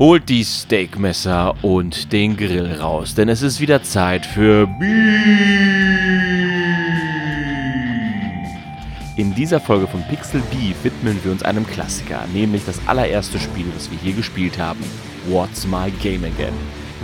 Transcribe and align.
Holt 0.00 0.30
die 0.30 0.46
Steakmesser 0.46 1.54
und 1.62 2.10
den 2.10 2.34
Grill 2.34 2.72
raus, 2.80 3.14
denn 3.14 3.28
es 3.28 3.42
ist 3.42 3.60
wieder 3.60 3.82
Zeit 3.82 4.24
für 4.24 4.66
Beef. 4.66 4.88
In 9.18 9.34
dieser 9.34 9.60
Folge 9.60 9.86
von 9.86 10.02
Pixel 10.04 10.40
Beef 10.50 10.84
widmen 10.84 11.22
wir 11.22 11.30
uns 11.30 11.42
einem 11.42 11.66
Klassiker, 11.66 12.24
nämlich 12.32 12.64
das 12.64 12.80
allererste 12.86 13.38
Spiel, 13.38 13.66
das 13.74 13.90
wir 13.90 13.98
hier 13.98 14.14
gespielt 14.14 14.58
haben. 14.58 14.82
What's 15.28 15.66
My 15.66 15.90
Game 16.02 16.24
Again? 16.24 16.54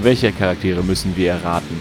Welche 0.00 0.32
Charaktere 0.32 0.82
müssen 0.82 1.14
wir 1.18 1.32
erraten? 1.32 1.78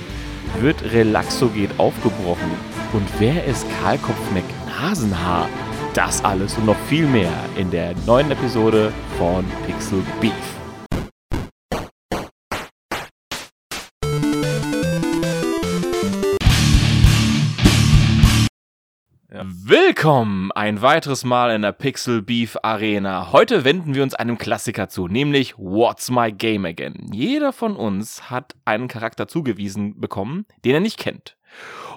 Wird 0.60 0.84
Relaxogate 0.92 1.76
aufgebrochen? 1.78 2.52
Und 2.92 3.08
wer 3.20 3.46
ist 3.46 3.66
Karlkopf 3.82 4.20
McNasenhaar? 4.34 5.48
Das 5.94 6.22
alles 6.26 6.58
und 6.58 6.66
noch 6.66 6.80
viel 6.90 7.08
mehr 7.08 7.32
in 7.56 7.72
der 7.72 7.96
neuen 8.06 8.30
Episode 8.32 8.92
von 9.18 9.46
Pixel 9.66 10.04
Beef. 10.20 10.65
Willkommen 20.06 20.52
ein 20.52 20.84
weiteres 20.84 21.24
Mal 21.24 21.50
in 21.56 21.64
der 21.64 21.72
Pixel 21.72 22.22
Beef 22.22 22.58
Arena. 22.62 23.32
Heute 23.32 23.64
wenden 23.64 23.96
wir 23.96 24.04
uns 24.04 24.14
einem 24.14 24.38
Klassiker 24.38 24.88
zu, 24.88 25.08
nämlich 25.08 25.58
What's 25.58 26.12
My 26.12 26.32
Game 26.32 26.64
Again. 26.66 27.10
Jeder 27.12 27.52
von 27.52 27.76
uns 27.76 28.30
hat 28.30 28.54
einen 28.66 28.88
Charakter 28.88 29.28
zugewiesen 29.28 30.00
bekommen, 30.00 30.46
den 30.64 30.76
er 30.76 30.80
nicht 30.80 31.00
kennt. 31.00 31.38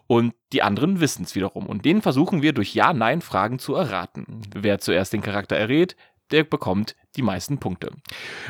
Und 0.06 0.32
die 0.54 0.62
anderen 0.62 1.00
wissen 1.00 1.24
es 1.24 1.34
wiederum. 1.34 1.66
Und 1.66 1.84
den 1.84 2.00
versuchen 2.00 2.40
wir 2.40 2.54
durch 2.54 2.72
Ja-Nein-Fragen 2.74 3.58
zu 3.58 3.74
erraten. 3.74 4.40
Wer 4.56 4.78
zuerst 4.78 5.12
den 5.12 5.20
Charakter 5.20 5.56
errät, 5.56 5.94
der 6.30 6.44
bekommt 6.44 6.96
die 7.14 7.22
meisten 7.22 7.58
Punkte. 7.58 7.90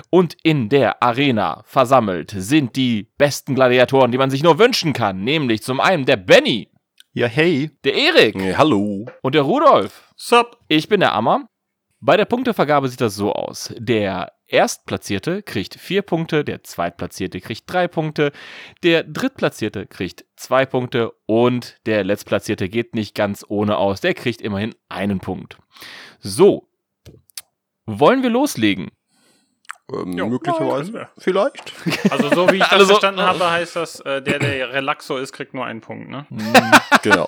Und 0.09 0.37
in 0.45 0.69
der 0.69 1.03
Arena 1.03 1.65
versammelt 1.65 2.31
sind 2.31 2.77
die 2.77 3.09
besten 3.19 3.57
Gladiatoren, 3.57 4.13
die 4.13 4.19
man 4.19 4.31
sich 4.31 4.45
nur 4.45 4.61
wünschen 4.61 4.93
kann. 4.93 5.25
Nämlich 5.25 5.65
zum 5.65 5.81
einen 5.81 6.05
der 6.05 6.17
Benny. 6.17 6.71
Ja, 7.13 7.27
hey. 7.27 7.71
Der 7.85 7.95
Erik. 7.95 8.37
Ja, 8.37 8.59
hallo. 8.59 9.07
Und 9.23 9.35
der 9.35 9.43
Rudolf. 9.43 10.13
Sup. 10.17 10.59
Ich 10.69 10.89
bin 10.89 11.01
der 11.01 11.15
Ammer. 11.15 11.49
Bei 12.01 12.17
der 12.17 12.27
Punktevergabe 12.27 12.89
sieht 12.89 13.01
das 13.01 13.17
so 13.17 13.33
aus. 13.33 13.75
Der 13.79 14.33
Erstplatzierte 14.47 15.43
kriegt 15.43 15.75
vier 15.75 16.03
Punkte, 16.03 16.45
der 16.45 16.63
Zweitplatzierte 16.63 17.41
kriegt 17.41 17.71
drei 17.71 17.89
Punkte, 17.89 18.33
der 18.83 19.03
Drittplatzierte 19.03 19.87
kriegt 19.87 20.25
zwei 20.37 20.65
Punkte 20.65 21.13
und 21.27 21.77
der 21.87 22.05
Letztplatzierte 22.05 22.69
geht 22.69 22.95
nicht 22.95 23.15
ganz 23.15 23.45
ohne 23.49 23.79
aus. 23.79 24.01
Der 24.01 24.15
kriegt 24.15 24.41
immerhin 24.41 24.75
einen 24.89 25.19
Punkt. 25.19 25.59
So. 26.21 26.69
Wollen 27.85 28.23
wir 28.23 28.31
loslegen? 28.31 28.91
Ähm, 29.93 30.13
Jo, 30.13 30.27
möglicherweise. 30.29 30.93
wir. 30.93 31.09
Vielleicht. 31.19 31.73
Also 32.11 32.29
so 32.35 32.51
wie 32.53 32.57
ich 32.57 32.63
das 32.63 32.73
Also- 32.73 32.87
verstanden 32.87 33.23
habe, 33.23 33.51
heißt 33.51 33.77
das, 33.77 34.01
äh, 34.01 34.21
der, 34.23 34.39
der 34.39 34.73
Relaxo 34.73 35.17
ist, 35.17 35.33
kriegt 35.33 35.55
nur 35.55 35.65
einen 35.65 35.81
Punkt, 35.81 36.09
ne? 36.11 36.27
genau. 37.03 37.27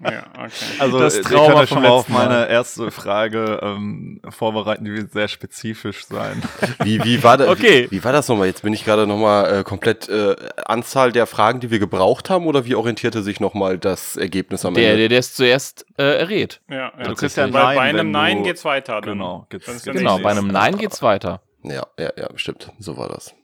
Ja, 0.00 0.24
okay. 0.38 0.50
Also 0.78 0.98
Das 0.98 1.20
Trauma 1.20 1.58
vom 1.58 1.66
schon 1.66 1.82
mal 1.82 1.88
auf 1.88 2.08
Mal. 2.08 2.28
meine 2.28 2.48
erste 2.48 2.90
Frage 2.90 3.58
ähm, 3.62 4.20
vorbereiten, 4.28 4.84
die 4.84 4.92
wird 4.92 5.12
sehr 5.12 5.28
spezifisch 5.28 6.04
sein. 6.06 6.42
Wie, 6.84 7.02
wie, 7.04 7.22
war, 7.22 7.36
da, 7.36 7.50
Okay. 7.50 7.86
wie, 7.90 7.98
wie 7.98 8.04
war 8.04 8.12
das 8.12 8.28
nochmal? 8.28 8.46
Jetzt 8.46 8.62
bin 8.62 8.72
ich 8.72 8.84
gerade 8.84 9.06
nochmal 9.06 9.60
äh, 9.60 9.64
komplett 9.64 10.08
äh, 10.08 10.36
Anzahl 10.64 11.10
der 11.12 11.26
Fragen, 11.26 11.60
die 11.60 11.70
wir 11.70 11.78
gebraucht 11.78 12.30
haben, 12.30 12.46
oder 12.46 12.64
wie 12.64 12.74
orientierte 12.74 13.22
sich 13.22 13.40
nochmal 13.40 13.78
das 13.78 14.16
Ergebnis 14.16 14.64
am 14.64 14.74
Der, 14.74 14.84
Ende? 14.90 14.98
der, 15.00 15.08
der 15.10 15.18
es 15.18 15.34
zuerst 15.34 15.84
äh, 15.98 16.18
errät. 16.18 16.60
Ja, 16.68 16.92
ja. 16.96 17.04
Du 17.04 17.14
kriegst 17.14 17.36
ja 17.36 17.46
Nein, 17.46 17.52
bei 17.76 17.80
einem 17.80 18.10
Nein 18.10 18.42
geht's 18.44 18.64
weiter. 18.64 19.00
Dann. 19.00 19.12
Genau, 19.14 19.46
geht's- 19.50 19.82
Genau, 19.84 20.00
nächste 20.16 20.22
bei 20.22 20.30
einem 20.30 20.46
Nein 20.48 20.76
geht's 20.78 21.02
weiter. 21.02 21.40
Ja, 21.64 21.86
ja, 21.98 22.10
ja, 22.16 22.28
stimmt. 22.36 22.70
So 22.78 22.96
war 22.96 23.08
das. 23.08 23.34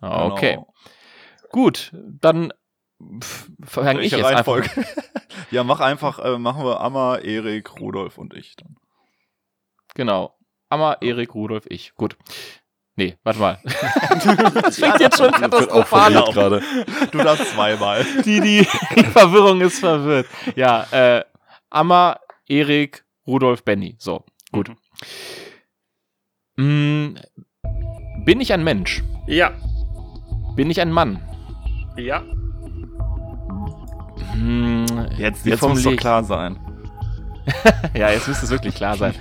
Ah, 0.00 0.26
Okay. 0.26 0.52
Genau. 0.54 0.72
Gut, 1.52 1.90
dann 2.20 2.52
fange 3.64 4.02
ich 4.02 4.12
jetzt 4.12 4.24
einfach. 4.24 4.54
Reihenfolge? 4.58 4.86
ja, 5.50 5.64
mach 5.64 5.80
einfach, 5.80 6.18
äh, 6.20 6.38
machen 6.38 6.64
wir 6.64 6.80
Amma, 6.80 7.18
Erik, 7.18 7.80
Rudolf 7.80 8.18
und 8.18 8.34
ich 8.34 8.54
dann. 8.56 8.76
Genau. 9.94 10.36
Amma, 10.68 10.96
Erik, 11.00 11.34
Rudolf, 11.34 11.64
ich. 11.68 11.94
Gut. 11.96 12.16
Nee, 12.94 13.16
warte 13.24 13.40
mal. 13.40 13.58
das 13.64 14.78
fängt 14.78 15.00
jetzt 15.00 15.16
schon 15.16 15.32
katastrophal 15.32 16.16
an. 16.16 16.32
gerade. 16.32 16.62
Du 17.10 17.18
darfst 17.18 17.52
zweimal. 17.52 18.04
Die, 18.24 18.40
die, 18.40 18.68
die 18.96 19.04
Verwirrung 19.04 19.60
ist 19.62 19.80
verwirrt. 19.80 20.26
Ja, 20.54 20.86
äh, 20.92 21.24
Amma, 21.70 22.20
Erik, 22.46 23.04
Rudolf, 23.26 23.64
Benny. 23.64 23.96
So, 23.98 24.24
gut. 24.52 24.70
Mm, 26.60 27.16
bin 28.24 28.40
ich 28.40 28.52
ein 28.52 28.62
Mensch? 28.64 29.02
Ja, 29.26 29.52
Bin 30.56 30.70
ich 30.70 30.80
ein 30.80 30.90
Mann? 30.92 31.20
ja, 31.96 32.22
Hm, 34.32 34.86
Jetzt, 35.16 35.44
jetzt 35.44 35.46
muss 35.46 35.58
formuliere 35.60 35.94
doch 35.94 36.00
klar 36.00 36.24
sein. 36.24 36.56
Ja, 37.94 38.10
jetzt 38.10 38.28
müsste 38.28 38.44
es 38.44 38.50
wirklich 38.50 38.74
klar 38.74 38.96
sein. 38.96 39.14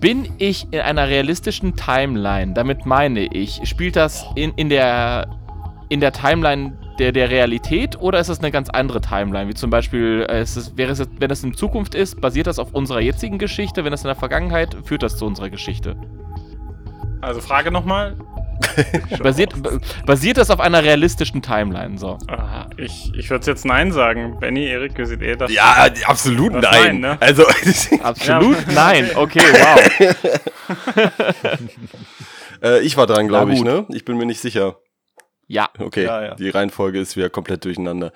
Bin 0.00 0.28
ich 0.38 0.66
in 0.72 0.80
einer 0.80 1.08
realistischen 1.08 1.76
Timeline? 1.76 2.52
Damit 2.54 2.86
meine 2.86 3.20
ich, 3.20 3.60
spielt 3.64 3.96
das 3.96 4.24
in, 4.34 4.52
in, 4.54 4.68
der, 4.70 5.28
in 5.90 6.00
der 6.00 6.12
Timeline 6.12 6.76
der, 7.00 7.12
der 7.12 7.30
Realität 7.30 7.98
oder 8.00 8.20
ist 8.20 8.28
das 8.28 8.38
eine 8.40 8.50
ganz 8.50 8.68
andere 8.68 9.00
Timeline? 9.00 9.48
Wie 9.48 9.54
zum 9.54 9.70
Beispiel, 9.70 10.26
äh, 10.28 10.42
ist 10.42 10.56
es, 10.56 10.76
wäre 10.76 10.92
es, 10.92 11.02
wenn 11.18 11.28
das 11.28 11.42
in 11.42 11.54
Zukunft 11.54 11.94
ist, 11.94 12.20
basiert 12.20 12.46
das 12.46 12.58
auf 12.58 12.74
unserer 12.74 13.00
jetzigen 13.00 13.38
Geschichte? 13.38 13.84
Wenn 13.84 13.90
das 13.90 14.02
in 14.02 14.08
der 14.08 14.16
Vergangenheit, 14.16 14.76
führt 14.84 15.02
das 15.02 15.16
zu 15.16 15.24
unserer 15.26 15.50
Geschichte? 15.50 15.96
also 17.22 17.40
Frage 17.40 17.70
nochmal. 17.70 18.16
Basiert, 19.22 19.54
basiert 20.04 20.36
das 20.36 20.50
auf 20.50 20.60
einer 20.60 20.82
realistischen 20.84 21.40
Timeline? 21.40 21.96
So. 21.96 22.18
Ah, 22.28 22.66
Ich, 22.76 23.10
ich 23.14 23.30
würde 23.30 23.46
jetzt 23.46 23.64
Nein 23.64 23.90
sagen. 23.90 24.38
Benny, 24.38 24.66
Erik, 24.66 24.98
ihr 24.98 25.06
seht 25.06 25.22
eh 25.22 25.34
das. 25.34 25.50
Ja, 25.50 25.88
absolut 26.04 26.54
Das 26.54 26.62
nein. 26.62 27.00
Nein, 27.00 27.00
ne? 27.00 27.16
Also, 27.20 27.44
Absolut 28.02 28.58
Ja. 28.68 28.72
nein. 28.74 29.10
Okay, 29.14 29.40
wow. 29.40 29.80
äh, 32.62 32.80
ich 32.80 32.98
war 32.98 33.06
dran, 33.06 33.28
glaube 33.28 33.54
ich, 33.54 33.62
ne? 33.62 33.86
Ich 33.88 34.04
bin 34.04 34.18
mir 34.18 34.26
nicht 34.26 34.40
sicher. 34.40 34.76
Ja. 35.50 35.68
Okay, 35.80 36.04
Ja, 36.04 36.22
ja. 36.22 36.34
die 36.36 36.48
Reihenfolge 36.48 37.00
ist 37.00 37.16
wieder 37.16 37.28
komplett 37.28 37.64
durcheinander. 37.64 38.12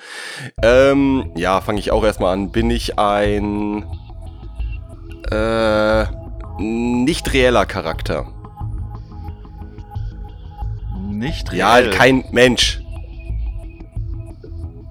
Ähm, 0.62 1.32
ja, 1.34 1.60
fange 1.60 1.80
ich 1.80 1.90
auch 1.90 2.04
erstmal 2.04 2.32
an. 2.32 2.52
Bin 2.52 2.70
ich 2.70 2.96
ein 2.96 3.84
äh, 5.32 6.04
nicht 6.60 7.32
reeller 7.32 7.66
Charakter? 7.66 8.28
Nicht 11.08 11.52
Ja, 11.52 11.74
real. 11.74 11.90
kein 11.90 12.24
Mensch. 12.30 12.80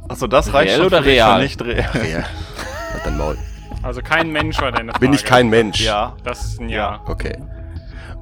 Achso, 0.09 0.27
das 0.27 0.51
reicht 0.53 0.71
Reell 0.71 0.77
schon 0.79 0.87
oder 0.87 1.05
real? 1.05 1.37
für 1.37 1.43
Nicht 1.43 1.61
real. 1.61 2.07
Ja, 2.11 2.23
hat 2.93 3.05
dein 3.05 3.17
Maul. 3.17 3.37
Also 3.83 4.01
kein 4.01 4.29
Mensch 4.31 4.59
war 4.59 4.73
deine 4.73 4.91
Frage. 4.91 4.99
Bin 4.99 5.13
ich 5.13 5.23
kein 5.23 5.47
Mensch? 5.49 5.79
Ja. 5.79 6.17
Das 6.25 6.43
ist 6.43 6.59
ein 6.59 6.67
Ja. 6.67 6.99
Okay. 7.05 7.37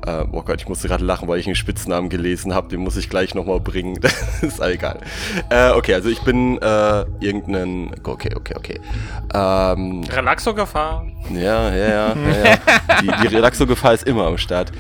Äh, 0.05 0.25
oh 0.31 0.41
Gott, 0.41 0.61
ich 0.61 0.67
musste 0.67 0.87
gerade 0.87 1.05
lachen, 1.05 1.27
weil 1.27 1.39
ich 1.39 1.45
einen 1.45 1.55
Spitznamen 1.55 2.09
gelesen 2.09 2.53
habe. 2.53 2.69
Den 2.69 2.79
muss 2.79 2.97
ich 2.97 3.09
gleich 3.09 3.35
nochmal 3.35 3.59
bringen. 3.59 3.99
Das 4.41 4.53
ist 4.53 4.61
all 4.61 4.71
egal. 4.71 4.99
Äh, 5.49 5.71
okay, 5.71 5.93
also 5.93 6.09
ich 6.09 6.21
bin 6.23 6.57
äh, 6.57 7.05
irgendein. 7.19 7.91
Okay, 8.03 8.33
okay, 8.35 8.55
okay. 8.57 8.79
Ähm, 9.33 10.03
Relaxo-Gefahr. 10.09 11.05
Ja, 11.31 11.69
ja, 11.69 11.75
ja. 11.75 11.87
ja, 11.87 12.15
ja. 12.15 12.57
Die, 13.01 13.11
die 13.21 13.35
Relaxo-Gefahr 13.35 13.93
ist 13.93 14.07
immer 14.07 14.25
am 14.25 14.37
Start. 14.37 14.71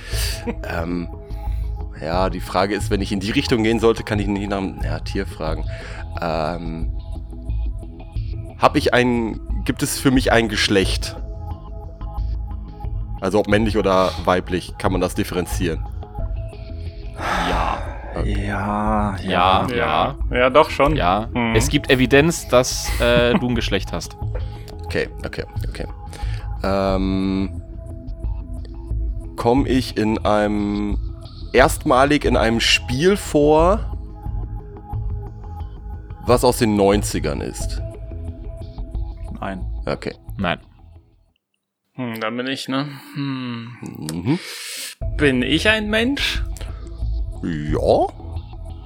Ähm, 0.67 1.07
ja, 2.01 2.29
die 2.31 2.39
Frage 2.39 2.75
ist, 2.75 2.89
wenn 2.89 3.01
ich 3.01 3.11
in 3.11 3.19
die 3.19 3.31
Richtung 3.31 3.63
gehen 3.63 3.79
sollte, 3.79 4.03
kann 4.03 4.17
ich 4.17 4.27
nicht 4.27 4.49
nach 4.49 4.57
einem 4.57 4.79
ja, 4.83 4.99
Tier 4.99 5.27
fragen. 5.27 5.65
Ähm, 6.19 6.91
hab 8.57 8.75
ich 8.75 8.93
ein, 8.93 9.39
gibt 9.65 9.83
es 9.83 9.99
für 9.99 10.11
mich 10.11 10.31
ein 10.31 10.49
Geschlecht? 10.49 11.15
Also 13.21 13.39
ob 13.39 13.47
männlich 13.47 13.77
oder 13.77 14.09
weiblich, 14.25 14.73
kann 14.77 14.91
man 14.91 14.99
das 14.99 15.15
differenzieren? 15.15 15.85
Ja. 17.49 17.77
Ja, 18.25 19.15
Ja. 19.23 19.67
Ja. 19.73 20.15
Ja, 20.31 20.49
doch 20.49 20.69
schon. 20.69 20.95
Ja. 20.97 21.29
Mhm. 21.33 21.55
Es 21.55 21.69
gibt 21.69 21.89
Evidenz, 21.89 22.47
dass 22.49 22.89
äh, 22.99 23.33
du 23.39 23.47
ein 23.47 23.55
Geschlecht 23.55 23.93
hast. 23.93 24.17
Okay, 24.85 25.07
okay, 25.25 25.45
okay. 25.69 25.85
Ähm, 26.63 27.61
Komme 29.37 29.67
ich 29.69 29.97
in 29.97 30.23
einem 30.25 30.97
erstmalig 31.53 32.25
in 32.25 32.37
einem 32.37 32.59
Spiel 32.59 33.17
vor, 33.17 33.79
was 36.25 36.43
aus 36.43 36.57
den 36.57 36.79
90ern 36.79 37.41
ist? 37.41 37.81
Nein. 39.39 39.65
Okay. 39.85 40.13
Nein. 40.37 40.59
Hm, 42.01 42.19
dann 42.19 42.35
bin 42.35 42.47
ich, 42.47 42.67
ne? 42.67 42.87
Hm. 43.13 43.77
Mhm. 43.81 44.39
Bin 45.17 45.43
ich 45.43 45.69
ein 45.69 45.87
Mensch? 45.87 46.41
Ja. 47.43 48.07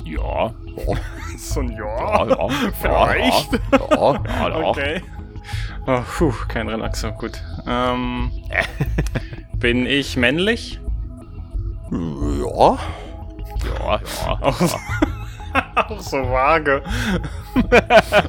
Ja. 0.04 0.54
So 1.38 1.60
ein 1.60 1.70
Ja, 1.78 2.26
ja. 2.28 2.48
Vielleicht. 2.82 3.54
Ja. 3.54 4.24
Ja, 4.26 4.50
ja. 4.50 4.56
Okay. 4.70 5.02
Oh, 5.86 6.02
puh, 6.18 6.34
kein 6.48 6.70
Relaxo, 6.70 7.12
gut. 7.12 7.42
Ähm, 7.68 8.32
bin 9.58 9.86
ich 9.86 10.16
männlich? 10.16 10.80
Ja. 11.92 12.78
Ja, 13.66 14.00
ja. 14.00 14.40
Auch, 14.42 14.62
auch 15.76 16.00
so 16.00 16.18
vage. 16.18 16.84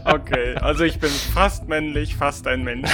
okay, 0.05 0.57
also 0.57 0.85
ich 0.85 0.99
bin 0.99 1.11
fast 1.11 1.69
männlich, 1.69 2.17
fast 2.17 2.47
ein 2.49 2.65
Mensch. 2.65 2.91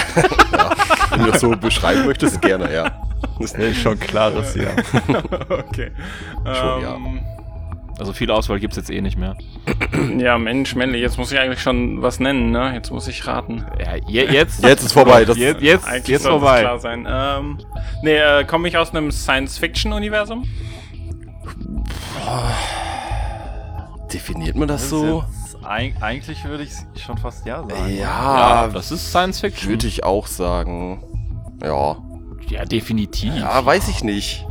Wenn 1.11 1.25
du 1.25 1.31
das 1.31 1.41
so 1.41 1.51
beschreiben 1.51 2.07
möchtest, 2.07 2.41
gerne, 2.41 2.73
ja. 2.73 2.91
Ist 3.39 3.57
schon 3.81 3.99
klares 3.99 4.55
Ja. 4.55 4.71
okay. 5.49 5.91
Schon, 6.45 6.83
ja. 6.83 6.95
ähm, 6.95 7.21
Also 7.99 8.13
viel 8.13 8.31
Auswahl 8.31 8.59
gibt's 8.61 8.77
jetzt 8.77 8.91
eh 8.91 9.01
nicht 9.01 9.19
mehr. 9.19 9.37
ja. 10.19 10.39
Mensch, 10.39 10.75
männlich, 10.75 11.01
jetzt 11.03 11.19
muss 11.19 11.31
ich 11.33 11.39
eigentlich 11.39 11.61
schon 11.63 12.03
was 12.03 12.21
nennen, 12.21 12.51
ne? 12.51 12.73
Jetzt 12.75 12.91
muss 12.91 13.09
ich 13.09 13.27
raten. 13.27 13.65
Ja, 13.79 13.97
je, 14.07 14.25
jetzt, 14.27 14.65
Jetzt 14.65 14.85
ist 14.85 14.93
vorbei. 14.93 15.25
Das, 15.25 15.37
jetzt, 15.37 15.61
jetzt, 15.63 15.87
Eigentlich 15.87 16.09
jetzt 16.09 16.23
es 16.23 16.29
vorbei. 16.29 16.61
klar 16.61 16.79
sein. 16.79 17.07
Ähm, 17.09 17.59
nee, 18.03 18.17
äh, 18.17 18.45
komme 18.45 18.69
ich 18.69 18.77
aus 18.77 18.91
einem 18.95 19.11
Science-Fiction-Universum? 19.11 20.45
definiert 24.13 24.57
man 24.57 24.69
das 24.69 24.89
so? 24.89 25.25
Jetzt, 25.27 25.42
eig 25.73 25.95
eigentlich 26.03 26.45
würde 26.45 26.65
ich 26.65 26.73
schon 27.01 27.17
fast 27.19 27.47
Ja 27.47 27.61
sagen. 27.63 27.97
Ja, 27.97 28.65
Ja, 28.65 28.69
das 28.69 28.91
ist 28.93 29.09
Science 29.09 29.41
Fiction. 29.41 29.71
würde 29.71 29.87
ich 29.87 30.05
auch 30.05 30.27
sagen. 30.27 31.03
Ja. 31.63 31.97
Ja, 32.49 32.65
definitiv. 32.65 33.35
Ja, 33.35 33.65
weiß 33.65 33.89
ich 33.89 34.05
nicht. 34.05 34.47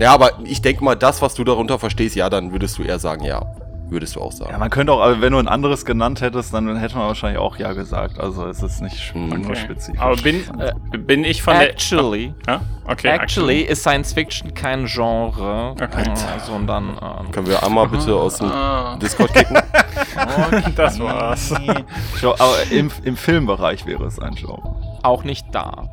Ja, 0.00 0.12
aber 0.14 0.38
ich 0.44 0.62
denke 0.62 0.82
mal, 0.84 0.94
das, 0.94 1.22
was 1.22 1.34
du 1.34 1.44
darunter 1.44 1.78
verstehst, 1.78 2.14
ja, 2.16 2.30
dann 2.30 2.52
würdest 2.52 2.78
du 2.78 2.82
eher 2.82 2.98
sagen, 2.98 3.24
ja. 3.24 3.44
Würdest 3.90 4.16
du 4.16 4.20
auch 4.20 4.32
sagen. 4.32 4.50
Ja, 4.50 4.58
man 4.58 4.68
könnte 4.68 4.92
auch, 4.92 5.00
aber 5.00 5.20
wenn 5.22 5.32
du 5.32 5.38
ein 5.38 5.48
anderes 5.48 5.86
genannt 5.86 6.20
hättest, 6.20 6.52
dann 6.52 6.76
hätte 6.76 6.96
man 6.96 7.06
wahrscheinlich 7.06 7.38
auch 7.40 7.56
Ja 7.56 7.72
gesagt. 7.72 8.20
Also 8.20 8.46
es 8.46 8.62
ist 8.62 8.82
nicht 8.82 9.14
Hm. 9.14 9.28
nur 9.28 9.38
Okay. 9.50 9.56
spezifisch. 9.56 9.98
Aber 10.00 10.16
bin, 10.16 10.44
äh, 10.60 10.98
bin 10.98 11.24
ich 11.24 11.42
von 11.42 11.54
Actually, 11.56 12.34
der. 12.46 12.54
Ja? 12.56 12.60
Okay, 12.86 13.08
actually 13.08 13.60
ist 13.62 13.80
Science 13.82 14.12
Fiction 14.12 14.52
kein 14.54 14.86
Genre, 14.86 15.70
Okay. 15.72 16.02
äh, 16.10 16.38
sondern 16.46 16.90
ähm, 17.00 17.30
Können 17.32 17.46
wir 17.46 17.62
einmal 17.62 17.88
bitte 17.88 18.14
aus 18.14 18.38
dem 18.38 18.50
Ah, 18.50 18.96
Discord 19.00 19.32
kicken? 19.32 19.56
das 20.76 20.98
war's. 21.00 21.52
Aber 22.22 22.56
im, 22.70 22.90
im 23.04 23.16
Filmbereich 23.16 23.86
wäre 23.86 24.04
es 24.04 24.18
ein 24.18 24.34
Genre. 24.34 24.74
auch 25.02 25.24
nicht 25.24 25.46
da. 25.52 25.88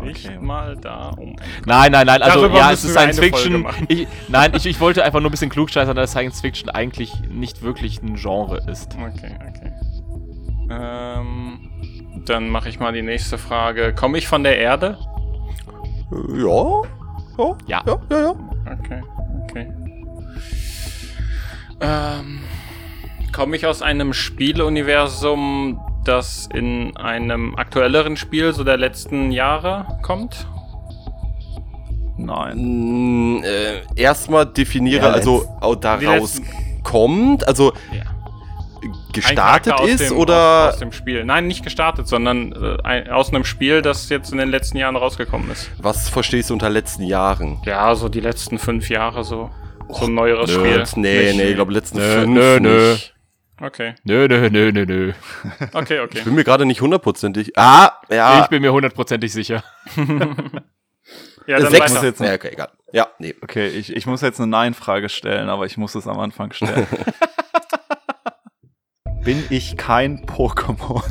Nicht 0.00 0.26
Okay. 0.26 0.38
mal 0.38 0.76
da 0.76 1.10
um. 1.10 1.36
Nein, 1.66 1.92
nein, 1.92 2.06
nein, 2.06 2.22
also 2.22 2.40
Darüber 2.40 2.58
ja, 2.58 2.72
es 2.72 2.84
ist 2.84 2.92
Science 2.92 3.18
Fiction. 3.18 3.66
Ich, 3.88 4.06
nein, 4.28 4.52
ich, 4.54 4.66
ich 4.66 4.80
wollte 4.80 5.04
einfach 5.04 5.20
nur 5.20 5.28
ein 5.28 5.32
bisschen 5.32 5.50
klugscheißern, 5.50 5.94
dass 5.96 6.10
Science 6.12 6.40
Fiction 6.40 6.70
eigentlich 6.70 7.12
nicht 7.28 7.62
wirklich 7.62 8.02
ein 8.02 8.14
Genre 8.16 8.58
ist. 8.70 8.94
Okay, 8.94 9.36
okay. 9.48 9.72
Ähm, 10.70 11.70
dann 12.24 12.48
mache 12.48 12.68
ich 12.68 12.78
mal 12.80 12.92
die 12.92 13.02
nächste 13.02 13.38
Frage. 13.38 13.94
Komme 13.94 14.18
ich 14.18 14.28
von 14.28 14.42
der 14.44 14.58
Erde? 14.58 14.98
Äh, 16.12 16.42
ja. 16.42 16.82
Ja. 17.38 17.56
Ja. 17.66 17.82
Ja, 17.86 18.00
ja, 18.10 18.20
ja. 18.20 18.34
Okay, 18.78 19.02
okay. 19.44 19.72
Ähm, 21.80 22.40
komme 23.32 23.56
ich 23.56 23.66
aus 23.66 23.80
einem 23.80 24.12
Spieleuniversum, 24.12 25.80
das 26.10 26.48
in 26.52 26.96
einem 26.96 27.54
aktuelleren 27.56 28.16
Spiel 28.16 28.52
so 28.52 28.64
der 28.64 28.76
letzten 28.76 29.30
Jahre 29.32 29.86
kommt? 30.02 30.46
Nein. 32.18 32.56
Mm, 33.38 33.42
äh, 33.44 33.80
erstmal 34.00 34.44
definiere, 34.46 35.06
Ja, 35.06 35.12
also 35.12 35.46
daraus 35.80 36.40
kommt, 36.82 37.46
also 37.48 37.72
Ja. 37.92 38.02
gestartet 39.12 39.80
ist 39.86 40.10
dem, 40.10 40.18
oder 40.18 40.66
aus, 40.68 40.74
aus 40.74 40.78
dem 40.80 40.92
Spiel? 40.92 41.24
Nein, 41.24 41.46
nicht 41.46 41.62
gestartet, 41.64 42.08
sondern 42.08 42.52
äh, 42.52 42.76
ein, 42.82 43.08
aus 43.10 43.30
einem 43.30 43.44
Spiel, 43.44 43.80
das 43.80 44.08
jetzt 44.10 44.32
in 44.32 44.38
den 44.38 44.50
letzten 44.50 44.76
Jahren 44.76 44.96
rausgekommen 44.96 45.50
ist. 45.50 45.70
was 45.78 46.08
verstehst 46.10 46.50
du 46.50 46.54
unter 46.54 46.68
letzten 46.68 47.04
Jahren? 47.04 47.58
Ja, 47.64 47.94
so 47.94 48.08
die 48.08 48.20
letzten 48.20 48.58
fünf 48.58 48.90
Jahre 48.90 49.24
so. 49.24 49.50
So 49.92 50.04
ein 50.06 50.14
neueres 50.14 50.50
Spiel. 50.52 50.76
Nö, 50.78 50.84
nee, 50.96 51.22
Nicht- 51.24 51.36
nee, 51.36 51.42
ich 51.48 51.54
glaube 51.54 51.72
letzten 51.72 51.98
Nö, 51.98 52.20
fünf 52.20 52.34
nö, 52.34 52.60
nö. 52.60 52.90
nicht. 52.92 53.14
Okay, 53.60 53.94
Nö, 54.04 54.26
nö, 54.26 54.48
nö, 54.48 54.72
nö, 54.72 54.86
nö. 54.86 55.12
okay, 55.74 56.00
okay. 56.00 56.18
Ich 56.18 56.24
bin 56.24 56.34
mir 56.34 56.44
gerade 56.44 56.64
nicht 56.64 56.80
hundertprozentig. 56.80 57.58
Ah, 57.58 57.92
ja. 58.10 58.40
Ich 58.42 58.48
bin 58.48 58.62
mir 58.62 58.72
hundertprozentig 58.72 59.32
sicher. 59.32 59.62
Ja, 61.46 61.58
dann 61.58 61.70
sechs. 61.72 61.94
weiter. 61.94 62.04
jetzt- 62.04 62.20
Ja, 62.20 62.34
okay, 62.34 62.50
egal. 62.52 62.68
Ja, 62.92 63.08
nee. 63.18 63.34
Okay, 63.42 63.66
ich, 63.68 63.96
ich 63.96 64.06
muss 64.06 64.20
jetzt 64.20 64.38
eine 64.38 64.46
Nein-Frage 64.48 65.08
stellen, 65.08 65.48
aber 65.48 65.64
ich 65.66 65.76
muss 65.78 65.94
es 65.96 66.06
am 66.06 66.20
Anfang 66.20 66.52
stellen. 66.52 66.86
Bin 69.24 69.42
ich 69.50 69.76
kein 69.76 70.24
Pokémon? 70.26 71.02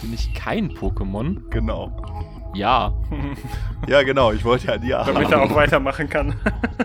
Bin 0.00 0.14
ich 0.14 0.32
kein 0.34 0.70
Pokémon? 0.70 1.48
genau. 1.50 1.90
Ja. 2.54 2.92
Ja, 3.88 4.00
genau, 4.04 4.30
ich 4.30 4.44
wollte 4.44 4.68
ja 4.68 4.76
ja. 4.76 5.02
Damit 5.02 5.28
er 5.32 5.42
auch 5.42 5.52
weitermachen 5.56 6.08
kann. 6.08 6.34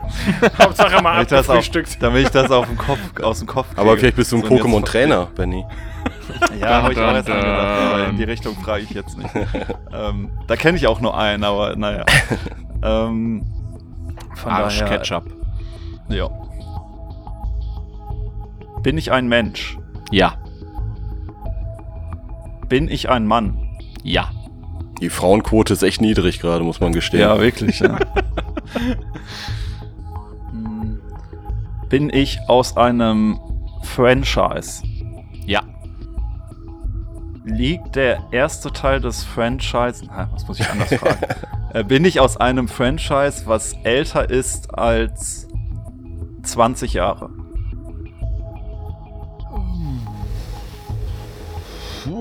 Hauptsache 0.60 1.00
mal 1.04 1.14
damit 1.14 1.32
das 1.32 1.48
auf, 1.48 1.58
abgefrühstückt. 1.58 2.02
damit 2.02 2.24
ich 2.24 2.30
das 2.30 2.50
auf 2.50 2.66
dem 2.66 2.76
Kopf, 2.76 3.00
aus 3.22 3.38
dem 3.38 3.48
Kopf 3.48 3.68
Aber 3.76 3.90
kriege. 3.90 4.00
vielleicht 4.00 4.16
bist 4.16 4.32
du 4.32 4.38
ein 4.38 4.42
So, 4.42 4.48
Pokémon-Trainer, 4.48 5.28
Benny. 5.36 5.64
Ja, 6.60 6.82
habe 6.82 6.94
ich 6.94 7.00
auch 7.00 7.06
dun, 7.06 7.16
angedacht, 7.18 7.46
aber 7.46 8.08
in 8.08 8.18
die 8.18 8.24
Richtung 8.24 8.56
frage 8.56 8.82
ich 8.84 8.90
jetzt 8.90 9.16
nicht. 9.16 9.30
ähm, 9.94 10.32
da 10.48 10.56
kenne 10.56 10.78
ich 10.78 10.88
auch 10.88 11.00
nur 11.00 11.16
einen, 11.16 11.44
aber 11.44 11.76
naja. 11.76 12.04
ähm, 12.84 13.46
von 14.36 14.52
Arsch 14.52 14.80
daher, 14.80 14.98
Ketchup. 14.98 15.26
Ja. 16.10 16.30
Bin 18.82 18.98
ich 18.98 19.12
ein 19.12 19.28
Mensch? 19.28 19.78
Ja. 20.12 20.34
Bin 22.68 22.90
ich 22.90 23.08
ein 23.10 23.28
Mann? 23.28 23.78
Ja. 24.04 24.30
Die 25.02 25.10
Frauenquote 25.10 25.74
ist 25.74 25.84
echt 25.84 26.02
niedrig 26.02 26.40
gerade, 26.40 26.64
muss 26.64 26.80
man 26.80 26.94
gestehen. 26.94 27.22
Ja, 27.22 27.40
wirklich, 27.40 27.80
ja. 27.80 28.00
Hm. 30.52 31.00
Bin 31.90 32.10
ich 32.10 32.40
aus 32.48 32.76
einem 32.76 33.40
Franchise? 33.84 34.84
Ja. 35.46 35.62
Liegt 37.46 37.96
der 37.96 38.24
erste 38.32 38.74
Teil 38.74 39.00
des 39.00 39.24
Franchise. 39.24 40.04
Na, 40.06 40.30
was 40.34 40.48
muss 40.48 40.60
ich 40.60 40.70
anders 40.70 40.94
fragen? 40.94 41.26
äh, 41.74 41.84
bin 41.84 42.04
ich 42.04 42.20
aus 42.20 42.38
einem 42.38 42.68
Franchise, 42.68 43.44
was 43.46 43.74
älter 43.84 44.30
ist 44.30 44.78
als 44.78 45.48
20 46.44 46.94
Jahre? 46.94 47.30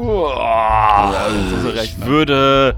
Also 0.08 1.70
ich 1.82 2.00
würde. 2.04 2.76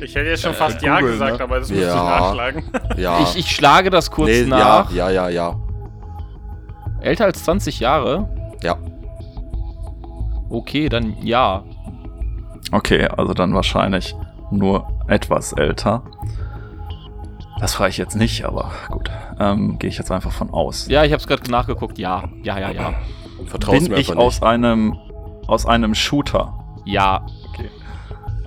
Ich 0.00 0.14
hätte 0.14 0.28
jetzt 0.30 0.42
schon 0.42 0.54
fast 0.54 0.80
Ja 0.82 0.96
Google, 1.00 1.12
gesagt, 1.12 1.38
ne? 1.38 1.44
aber 1.44 1.58
das 1.58 1.70
müsste 1.70 1.84
ich 1.84 1.90
Ja. 1.90 2.04
nachschlagen. 2.20 2.64
ja. 2.96 3.20
Ich, 3.22 3.36
ich 3.36 3.50
schlage 3.50 3.90
das 3.90 4.10
kurz 4.10 4.28
nee, 4.30 4.44
nach. 4.44 4.90
Ja, 4.92 5.10
ja, 5.10 5.28
ja, 5.28 5.28
ja. 5.28 5.56
Älter 7.00 7.24
als 7.24 7.42
20 7.44 7.80
Jahre? 7.80 8.28
Ja. 8.62 8.76
Okay, 10.50 10.88
dann 10.88 11.16
ja. 11.22 11.64
Okay, 12.72 13.06
also 13.08 13.34
dann 13.34 13.54
wahrscheinlich 13.54 14.14
nur 14.50 14.86
etwas 15.08 15.52
älter. 15.52 16.02
Das 17.60 17.74
frage 17.74 17.90
ich 17.90 17.96
jetzt 17.98 18.14
nicht, 18.14 18.44
aber 18.44 18.70
gut. 18.88 19.10
Ähm, 19.40 19.78
Gehe 19.78 19.90
ich 19.90 19.98
jetzt 19.98 20.12
einfach 20.12 20.32
von 20.32 20.50
aus. 20.50 20.86
Ja, 20.88 21.02
ich 21.04 21.12
habe 21.12 21.20
es 21.20 21.26
gerade 21.26 21.50
nachgeguckt. 21.50 21.98
Ja. 21.98 22.24
Ja, 22.42 22.58
ja, 22.58 22.70
ja. 22.70 22.94
Vertraust 23.46 23.80
Bin 23.84 23.92
mir 23.92 23.98
ich 23.98 24.10
einfach 24.10 24.22
aus 24.22 24.40
nicht. 24.40 24.48
einem 24.48 24.96
aus 25.48 25.66
einem 25.66 25.96
Shooter? 25.96 26.54
Ja. 26.84 27.26
Okay. 27.48 27.70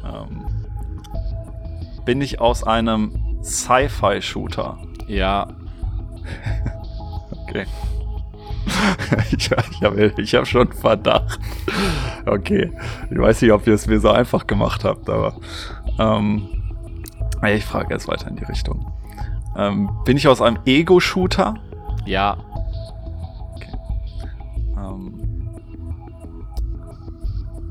Ähm, 0.06 0.46
bin 2.06 2.22
ich 2.22 2.40
aus 2.40 2.64
einem 2.64 3.42
Sci-Fi-Shooter? 3.44 4.78
Ja. 5.08 5.48
Okay. 7.52 7.66
ich 9.32 9.52
ich 9.52 9.84
habe 9.84 10.14
ich 10.18 10.36
hab 10.36 10.48
schon 10.48 10.72
Verdacht. 10.72 11.38
Okay. 12.26 12.72
Ich 13.10 13.18
weiß 13.18 13.42
nicht, 13.42 13.52
ob 13.52 13.68
ihr 13.68 13.74
es 13.74 13.88
mir 13.88 14.00
so 14.00 14.10
einfach 14.10 14.48
gemacht 14.48 14.86
habt, 14.86 15.10
aber 15.10 15.36
ähm, 16.00 16.48
ich 17.46 17.66
frage 17.66 17.94
jetzt 17.94 18.08
weiter 18.08 18.30
in 18.30 18.38
die 18.38 18.46
Richtung. 18.46 18.90
Ähm, 19.58 19.90
bin 20.06 20.16
ich 20.16 20.30
aus 20.30 20.42
einem 20.42 20.60
Ego-Shooter? 20.66 21.56
Ja. 22.06 22.38
Ähm, 24.78 25.21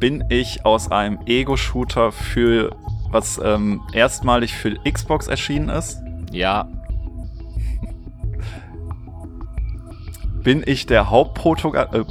bin 0.01 0.25
ich 0.31 0.65
aus 0.65 0.91
einem 0.91 1.19
Ego-Shooter 1.27 2.11
für 2.13 2.75
was 3.11 3.39
ähm, 3.43 3.83
erstmalig 3.93 4.55
für 4.55 4.75
Xbox 4.91 5.29
erschienen 5.29 5.69
ist? 5.69 5.99
Ja. 6.33 6.69
Bin 10.43 10.63
ich 10.67 10.87
der 10.87 11.11
Hauptprotagonist? 11.11 12.09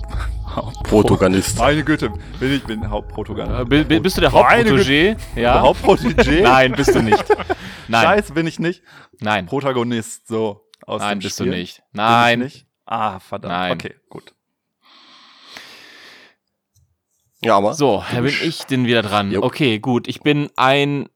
Äh. 1.57 1.59
Meine 1.59 1.83
Güte, 1.83 2.11
bin 2.39 2.53
ich 2.53 2.63
bin 2.63 2.87
Hauptprotagonist. 2.89 3.61
Äh, 3.61 3.65
bi- 3.65 3.83
bi- 3.83 3.99
bist 3.99 4.17
du 4.17 4.21
der 4.21 4.31
Hauptprotégé? 4.31 5.17
Ja. 5.35 5.61
Hauptprotégé? 5.61 6.41
Nein, 6.43 6.73
bist 6.73 6.93
du 6.93 7.01
nicht. 7.01 7.23
Nein. 7.87 8.03
Scheiße, 8.03 8.33
bin 8.33 8.45
ich 8.45 8.59
nicht. 8.59 8.83
Nein. 9.19 9.47
Protagonist, 9.47 10.27
so 10.27 10.67
aus 10.85 11.01
Nein, 11.01 11.17
dem 11.19 11.23
bist 11.23 11.37
Spiel. 11.39 11.51
du 11.51 11.57
nicht. 11.57 11.77
Bin 11.77 11.85
Nein. 12.03 12.41
Ich 12.41 12.53
nicht? 12.53 12.67
Ah, 12.85 13.19
verdammt. 13.19 13.53
Nein. 13.53 13.71
Okay, 13.73 13.95
gut. 14.09 14.33
Ja, 17.41 17.55
aber. 17.57 17.73
So, 17.73 18.03
da 18.13 18.21
bin 18.21 18.33
ich 18.43 18.63
denn 18.65 18.85
wieder 18.85 19.01
dran. 19.01 19.31
Jo. 19.31 19.41
Okay, 19.43 19.79
gut. 19.79 20.07
Ich 20.07 20.21
bin 20.21 20.49
ein 20.57 21.07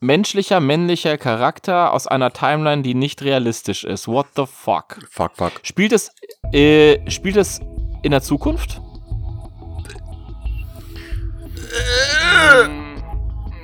menschlicher, 0.00 0.60
männlicher 0.60 1.16
Charakter 1.16 1.92
aus 1.92 2.06
einer 2.06 2.32
Timeline, 2.32 2.82
die 2.82 2.94
nicht 2.94 3.22
realistisch 3.22 3.84
ist. 3.84 4.08
What 4.08 4.26
the 4.36 4.44
fuck? 4.46 4.98
Fuck, 5.10 5.32
fuck. 5.36 5.52
Spielt 5.62 5.92
es, 5.92 6.10
äh, 6.52 7.08
spielt 7.10 7.36
es 7.36 7.60
in 8.02 8.10
der 8.10 8.20
Zukunft? 8.22 8.80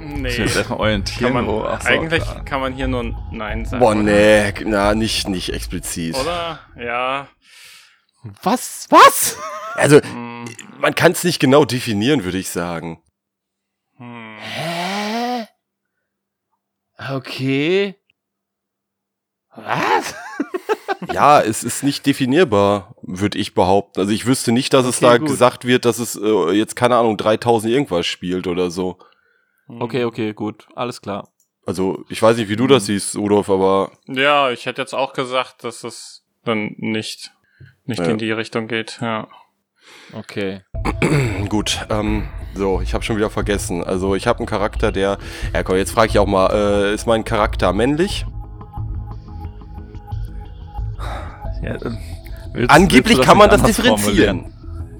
Nee. 0.00 0.28
Ich 0.28 0.38
muss 0.38 0.48
jetzt 0.48 0.56
erstmal 0.56 0.80
orientieren. 0.80 1.32
Kann 1.34 1.44
man, 1.44 1.46
wo- 1.54 1.64
ach 1.64 1.80
so, 1.82 1.88
eigentlich 1.88 2.22
klar. 2.22 2.44
kann 2.44 2.60
man 2.60 2.72
hier 2.72 2.88
nur 2.88 3.14
Nein 3.30 3.64
sagen. 3.64 3.80
Boah, 3.80 3.94
nee, 3.94 4.52
na, 4.64 4.94
nicht, 4.94 5.28
nicht 5.28 5.52
explizit. 5.52 6.16
Oder? 6.16 6.60
Ja. 6.78 7.28
Was? 8.42 8.86
Was? 8.90 9.36
Also, 9.74 10.00
Hm. 10.02 10.27
Man 10.78 10.94
kann 10.94 11.12
es 11.12 11.24
nicht 11.24 11.38
genau 11.40 11.64
definieren, 11.64 12.24
würde 12.24 12.38
ich 12.38 12.48
sagen. 12.50 13.02
Hm. 13.96 14.36
Hä? 14.38 15.46
Okay. 17.14 17.94
Was? 19.54 20.14
Ja, 21.12 21.40
es 21.40 21.62
ist 21.62 21.84
nicht 21.84 22.04
definierbar, 22.06 22.94
würde 23.02 23.38
ich 23.38 23.54
behaupten. 23.54 24.00
Also 24.00 24.12
ich 24.12 24.26
wüsste 24.26 24.50
nicht, 24.50 24.74
dass 24.74 24.84
es 24.84 24.96
Okay, 24.98 25.06
da 25.06 25.18
gut. 25.18 25.28
gesagt 25.28 25.64
wird, 25.64 25.84
dass 25.84 26.00
es 26.00 26.16
äh, 26.16 26.50
jetzt, 26.50 26.74
keine 26.74 26.96
Ahnung, 26.96 27.16
3000 27.16 27.72
irgendwas 27.72 28.04
spielt 28.04 28.48
oder 28.48 28.70
so. 28.72 28.98
Hm. 29.68 29.80
Okay, 29.80 30.04
okay, 30.04 30.32
gut. 30.34 30.66
Alles 30.74 31.00
klar. 31.00 31.28
Also 31.64 32.04
ich 32.08 32.20
weiß 32.20 32.36
nicht, 32.36 32.48
wie 32.48 32.56
du 32.56 32.66
das 32.66 32.86
siehst, 32.86 33.14
Rudolf, 33.16 33.48
aber 33.48 33.92
Ja, 34.06 34.50
ich 34.50 34.66
hätte 34.66 34.82
jetzt 34.82 34.92
auch 34.94 35.12
gesagt, 35.12 35.62
dass 35.62 35.84
es 35.84 36.24
dann 36.44 36.74
nicht, 36.78 37.32
nicht 37.84 38.00
Ja. 38.00 38.06
in 38.06 38.18
die 38.18 38.32
Richtung 38.32 38.66
geht. 38.66 38.98
Ja. 39.00 39.28
Okay. 40.12 40.60
gut. 41.48 41.86
Ähm, 41.90 42.24
so, 42.54 42.80
ich 42.80 42.94
habe 42.94 43.04
schon 43.04 43.16
wieder 43.16 43.30
vergessen. 43.30 43.84
Also 43.84 44.14
ich 44.14 44.26
habe 44.26 44.38
einen 44.40 44.46
Charakter, 44.46 44.90
der... 44.90 45.18
Ja 45.54 45.62
komm, 45.62 45.76
jetzt 45.76 45.92
frage 45.92 46.08
ich 46.08 46.18
auch 46.18 46.26
mal, 46.26 46.50
äh, 46.52 46.94
ist 46.94 47.06
mein 47.06 47.24
Charakter 47.24 47.72
männlich? 47.72 48.26
Ja, 51.62 51.74
äh, 51.74 51.90
willst- 52.52 52.70
Angeblich 52.70 53.18
willst 53.18 53.28
kann 53.28 53.38
man 53.38 53.50
das 53.50 53.62
differenzieren. 53.62 53.98
formulieren? 54.44 54.54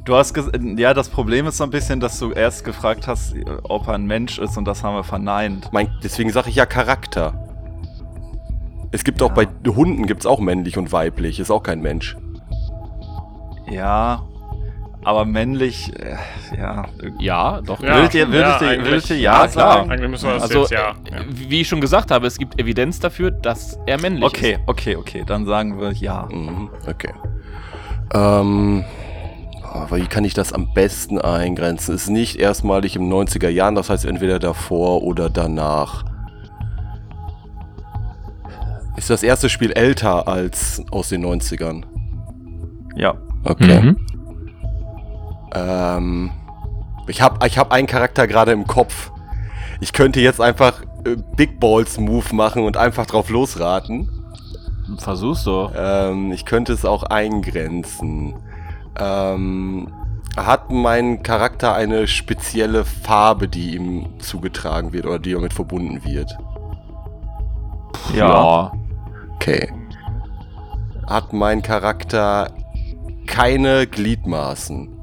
Du 0.05 0.15
hast 0.17 0.33
ges 0.33 0.51
ja, 0.77 0.95
das 0.95 1.11
Problem 1.11 1.47
ist 1.47 1.59
so 1.59 1.65
ein 1.65 1.71
bisschen, 1.71 2.01
dass 2.01 2.19
du 2.19 2.33
erst 2.33 2.65
gefragt 2.65 3.07
hast, 3.07 3.35
ob 3.65 3.89
er 3.89 3.95
ein 3.95 4.07
Mensch 4.07 4.39
ist 4.39 4.57
und 4.57 4.65
das 4.65 4.83
haben 4.83 4.95
wir 4.95 5.05
verneint. 5.05 5.69
Mein, 5.71 5.91
deswegen 6.03 6.31
sage 6.33 6.49
ich 6.49 6.57
ja 6.57 6.65
Charakter. 6.65 7.35
Es 8.91 9.05
gibt 9.05 9.21
auch 9.21 9.33
bei 9.33 9.47
Hunden 9.67 10.07
gibt's 10.07 10.25
auch 10.25 10.41
männlich 10.41 10.79
und 10.79 10.93
weiblich, 10.93 11.41
ist 11.41 11.51
auch 11.51 11.63
kein 11.63 11.81
Mensch. 11.83 12.17
Ja, 13.71 14.23
aber 15.09 15.25
männlich, 15.25 15.91
äh, 15.99 16.17
ja. 16.55 16.85
Ja, 17.19 17.63
doch. 17.63 17.83
Ja, 17.83 17.97
würdet 17.97 18.15
ihr, 18.15 18.31
würdet 18.31 18.61
ja, 18.61 18.73
ihr, 18.73 18.85
würdet 18.85 19.09
ihr 19.09 19.17
ja, 19.17 19.49
sagen? 19.49 19.91
Eigentlich 19.91 20.11
müssen 20.11 20.29
wir 20.29 20.35
das 20.35 20.43
Also, 20.43 20.61
jetzt 20.61 20.71
ja. 20.71 20.95
ja. 21.11 21.17
äh, 21.21 21.25
wie 21.31 21.63
ich 21.63 21.69
schon 21.69 21.81
gesagt 21.81 22.11
habe, 22.11 22.27
es 22.27 22.37
gibt 22.37 22.61
Evidenz 22.61 23.01
dafür, 23.01 23.31
dass 23.31 23.79
er 23.87 23.99
männlich 23.99 24.23
Okay, 24.25 24.53
ist. 24.53 24.61
okay, 24.67 24.97
okay, 24.97 25.25
dann 25.27 25.47
sagen 25.47 25.81
wir 25.81 25.93
ja. 25.93 26.29
Mhm, 26.31 26.69
okay. 26.87 27.15
Ähm, 28.13 28.85
aber 29.63 29.97
wie 29.97 30.07
kann 30.07 30.27
ich 30.27 30.35
das 30.35 30.53
am 30.53 30.75
besten 30.75 31.19
eingrenzen? 31.19 31.95
Ist 31.95 32.11
nicht 32.11 32.37
erstmalig 32.39 32.95
im 32.95 33.11
90er 33.11 33.49
Jahren, 33.49 33.77
das 33.77 33.89
heißt 33.89 34.05
entweder 34.05 34.39
davor 34.39 35.03
oder 35.03 35.31
danach. 35.31 36.05
Ist 38.99 39.09
das 39.09 39.23
erste 39.23 39.49
Spiel 39.49 39.73
älter 39.73 40.29
als 40.29 40.85
aus 40.91 41.09
den 41.09 41.25
90ern? 41.25 41.85
Ja. 42.95 43.15
Okay. 43.45 43.81
Mhm. 43.81 44.08
Ähm, 45.55 46.31
ich 47.07 47.23
habe 47.23 47.47
ich 47.47 47.59
hab 47.59 47.73
einen 47.73 47.87
Charakter 47.87 48.27
gerade 48.27 48.53
im 48.53 48.67
Kopf. 48.67 49.11
Ich 49.81 49.93
könnte 49.93 50.21
jetzt 50.21 50.41
einfach 50.41 50.83
äh, 51.05 51.17
Big 51.37 51.61
Balls 51.61 51.99
Move 51.99 52.35
machen 52.35 52.65
und 52.65 52.77
einfach 52.77 53.07
drauf 53.07 53.31
losraten. 53.31 54.11
Versuch's 54.99 55.45
doch. 55.45 55.73
Ähm, 55.77 56.33
ich 56.33 56.45
könnte 56.45 56.73
es 56.73 56.85
auch 56.85 57.03
eingrenzen. 57.05 58.35
Ähm, 58.99 59.93
hat 60.37 60.71
mein 60.71 61.23
Charakter 61.23 61.75
eine 61.75 62.07
spezielle 62.07 62.85
Farbe, 62.85 63.49
die 63.49 63.75
ihm 63.75 64.21
zugetragen 64.21 64.93
wird 64.93 65.07
oder 65.07 65.19
die 65.19 65.33
damit 65.33 65.53
verbunden 65.53 66.05
wird? 66.05 66.37
Ja. 68.15 68.73
Okay. 69.35 69.73
Hat 71.07 71.33
mein 71.33 71.63
Charakter 71.63 72.51
keine 73.27 73.87
Gliedmaßen? 73.87 74.98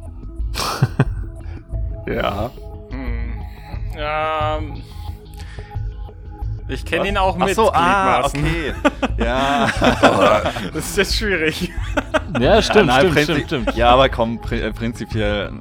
Ja. 2.08 2.52
Hm. 2.92 3.34
Ja. 3.98 4.60
Ich 6.68 6.86
kenne 6.86 7.08
ihn 7.08 7.18
auch 7.18 7.38
mit 7.38 7.50
Ach 7.50 7.54
so, 7.56 7.72
ah, 7.74 8.26
okay. 8.26 8.74
Ja. 9.18 9.70
Das 10.74 10.86
ist 10.86 10.98
jetzt 10.98 11.16
schwierig. 11.16 11.72
Ja, 12.40 12.62
stimmt, 12.62 12.88
Nein, 12.88 13.12
stimmt, 13.12 13.20
stimmt, 13.20 13.46
stimmt. 13.46 13.76
Ja, 13.76 13.90
aber 13.90 14.10
komm, 14.10 14.40
pri 14.40 14.60
äh, 14.62 14.72
prinzipiell, 14.72 15.52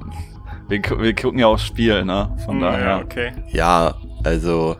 wir, 0.67 0.81
wir 0.83 1.15
gucken 1.15 1.39
ja 1.39 1.47
aufs 1.47 1.63
Spiel, 1.65 2.03
ne? 2.05 2.35
Von 2.45 2.55
Hm, 2.55 2.61
daher. 2.61 2.85
Ja, 2.85 2.99
okay. 2.99 3.31
Ja, 3.47 3.95
also. 4.23 4.75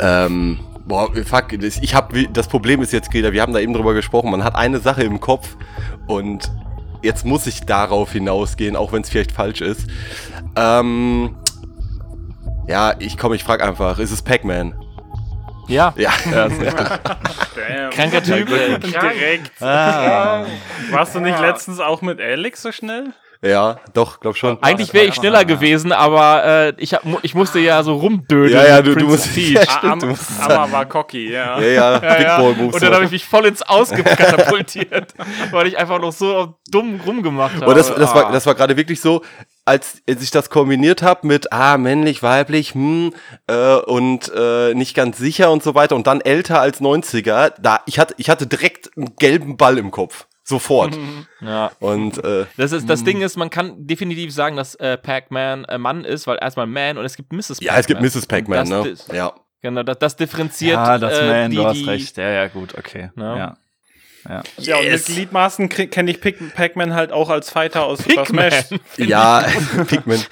Ähm, 0.00 0.58
boah, 0.86 1.10
fuck, 1.24 1.58
das, 1.60 1.78
ich 1.78 1.94
hab, 1.94 2.12
das 2.32 2.48
Problem 2.48 2.82
ist 2.82 2.92
jetzt, 2.92 3.10
Greta, 3.10 3.32
wir 3.32 3.42
haben 3.42 3.52
da 3.52 3.58
eben 3.60 3.72
drüber 3.72 3.94
gesprochen, 3.94 4.30
man 4.30 4.44
hat 4.44 4.54
eine 4.54 4.78
Sache 4.78 5.02
im 5.02 5.20
Kopf 5.20 5.56
und 6.06 6.50
jetzt 7.02 7.24
muss 7.24 7.46
ich 7.46 7.60
darauf 7.62 8.12
hinausgehen, 8.12 8.76
auch 8.76 8.92
wenn 8.92 9.02
es 9.02 9.10
vielleicht 9.10 9.32
falsch 9.32 9.60
ist. 9.60 9.86
Ähm, 10.56 11.36
ja, 12.68 12.94
ich 12.98 13.16
komm, 13.16 13.32
ich 13.32 13.44
frag 13.44 13.62
einfach, 13.62 13.98
ist 13.98 14.10
es 14.10 14.22
Pac-Man? 14.22 14.74
Ja, 15.68 15.92
Ja. 15.96 16.12
Ja. 16.26 16.48
Damn. 16.48 17.90
kranker 17.90 18.22
Typ. 18.22 18.48
Direkt. 18.48 19.62
ah. 19.62 20.44
Warst 20.90 21.14
du 21.14 21.20
nicht 21.20 21.40
letztens 21.40 21.80
auch 21.80 22.02
mit 22.02 22.20
Alex 22.20 22.62
so 22.62 22.70
schnell? 22.70 23.12
Ja, 23.42 23.78
doch, 23.94 24.20
glaub 24.20 24.36
schon. 24.36 24.62
Eigentlich 24.62 24.92
wäre 24.94 25.06
ich 25.06 25.14
schneller 25.14 25.44
gewesen, 25.44 25.92
aber 25.92 26.44
äh, 26.44 26.72
ich, 26.78 26.94
hab, 26.94 27.02
ich 27.22 27.34
musste 27.34 27.58
ja 27.58 27.82
so 27.82 27.94
rumdödeln. 27.94 28.52
Ja, 28.52 28.66
ja, 28.66 28.82
du- 28.82 28.94
du 28.94 29.06
musst-. 29.06 29.28
Ja, 29.36 29.62
stimmt, 29.70 30.02
du 30.02 30.06
musst 30.06 30.40
Amma 30.40 30.70
war 30.72 30.86
cocky, 30.86 31.30
ja. 31.32 31.58
Ja, 31.60 31.66
ja, 31.66 32.02
Ja, 32.02 32.20
ja. 32.22 32.38
Und 32.38 32.82
dann 32.82 32.94
habe 32.94 33.04
ich 33.04 33.10
mich 33.10 33.24
voll 33.24 33.46
ins 33.46 33.62
Ausgekatapultiert, 33.62 35.14
weil 35.50 35.66
ich 35.66 35.78
einfach 35.78 36.00
noch 36.00 36.12
so 36.12 36.54
dumm 36.70 37.00
rumgemacht 37.06 37.56
habe. 37.56 37.66
Und 37.66 37.76
das, 37.76 37.94
das, 37.94 38.10
Ah. 38.10 38.14
war, 38.14 38.32
das 38.32 38.46
war 38.46 38.54
gerade 38.54 38.76
wirklich 38.76 39.00
so, 39.00 39.22
als 39.64 40.00
ich 40.06 40.30
das 40.30 40.50
kombiniert 40.50 41.02
habe 41.02 41.26
mit, 41.26 41.52
ah, 41.52 41.76
männlich, 41.78 42.22
weiblich, 42.22 42.74
hm, 42.74 43.12
äh, 43.48 43.74
und 43.76 44.30
äh, 44.34 44.74
nicht 44.74 44.94
ganz 44.94 45.18
sicher 45.18 45.50
und 45.50 45.62
so 45.62 45.74
weiter 45.74 45.96
und 45.96 46.06
dann 46.06 46.20
älter 46.20 46.60
als 46.60 46.80
90er, 46.80 47.52
da, 47.60 47.80
ich 47.86 47.98
hatte, 47.98 48.14
ich 48.18 48.30
hatte 48.30 48.46
direkt 48.46 48.90
einen 48.96 49.16
gelben 49.16 49.56
Ball 49.56 49.78
im 49.78 49.90
Kopf. 49.90 50.26
Sofort. 50.48 50.96
Ja. 51.40 51.72
und 51.80 52.22
äh, 52.24 52.46
Das, 52.56 52.72
ist, 52.72 52.88
das 52.88 53.04
Ding 53.04 53.20
ist, 53.20 53.36
man 53.36 53.50
kann 53.50 53.86
definitiv 53.86 54.32
sagen, 54.32 54.56
dass 54.56 54.74
äh, 54.76 54.96
Pac-Man 54.96 55.64
äh, 55.64 55.76
Mann 55.76 56.04
ist, 56.04 56.26
weil 56.26 56.38
erstmal 56.40 56.66
Man 56.66 56.96
und 56.98 57.04
es 57.04 57.16
gibt 57.16 57.32
Mrs. 57.32 57.58
ja, 57.60 57.76
es 57.76 57.86
gibt 57.86 58.00
Mrs. 58.00 58.26
Pac-Man, 58.26 58.68
ne? 58.68 58.94
Ja. 59.12 59.32
Genau, 59.60 59.82
das, 59.82 59.98
das 59.98 60.16
differenziert. 60.16 60.74
Ja, 60.76 60.98
das 60.98 61.18
äh, 61.18 61.28
Man, 61.28 61.50
die, 61.50 61.56
du 61.56 61.64
hast 61.64 61.76
die, 61.76 61.84
recht. 61.84 62.16
Ja, 62.16 62.30
ja, 62.30 62.46
gut, 62.48 62.76
okay. 62.78 63.10
Ja. 63.16 63.36
Ja. 63.36 63.56
Ja. 64.28 64.42
Ja, 64.58 64.76
und 64.76 64.82
mit 64.84 64.92
Yes. 64.92 65.04
Gliedmaßen 65.06 65.68
kenne 65.68 66.10
ich 66.10 66.20
Pac-Man 66.20 66.94
halt 66.94 67.12
auch 67.12 67.28
als 67.30 67.50
Fighter 67.50 67.84
aus 67.84 68.02
Pac-Man. 68.02 68.50
Smash. 68.50 68.80
Ja, 68.96 69.44
Pikmin. 69.88 70.22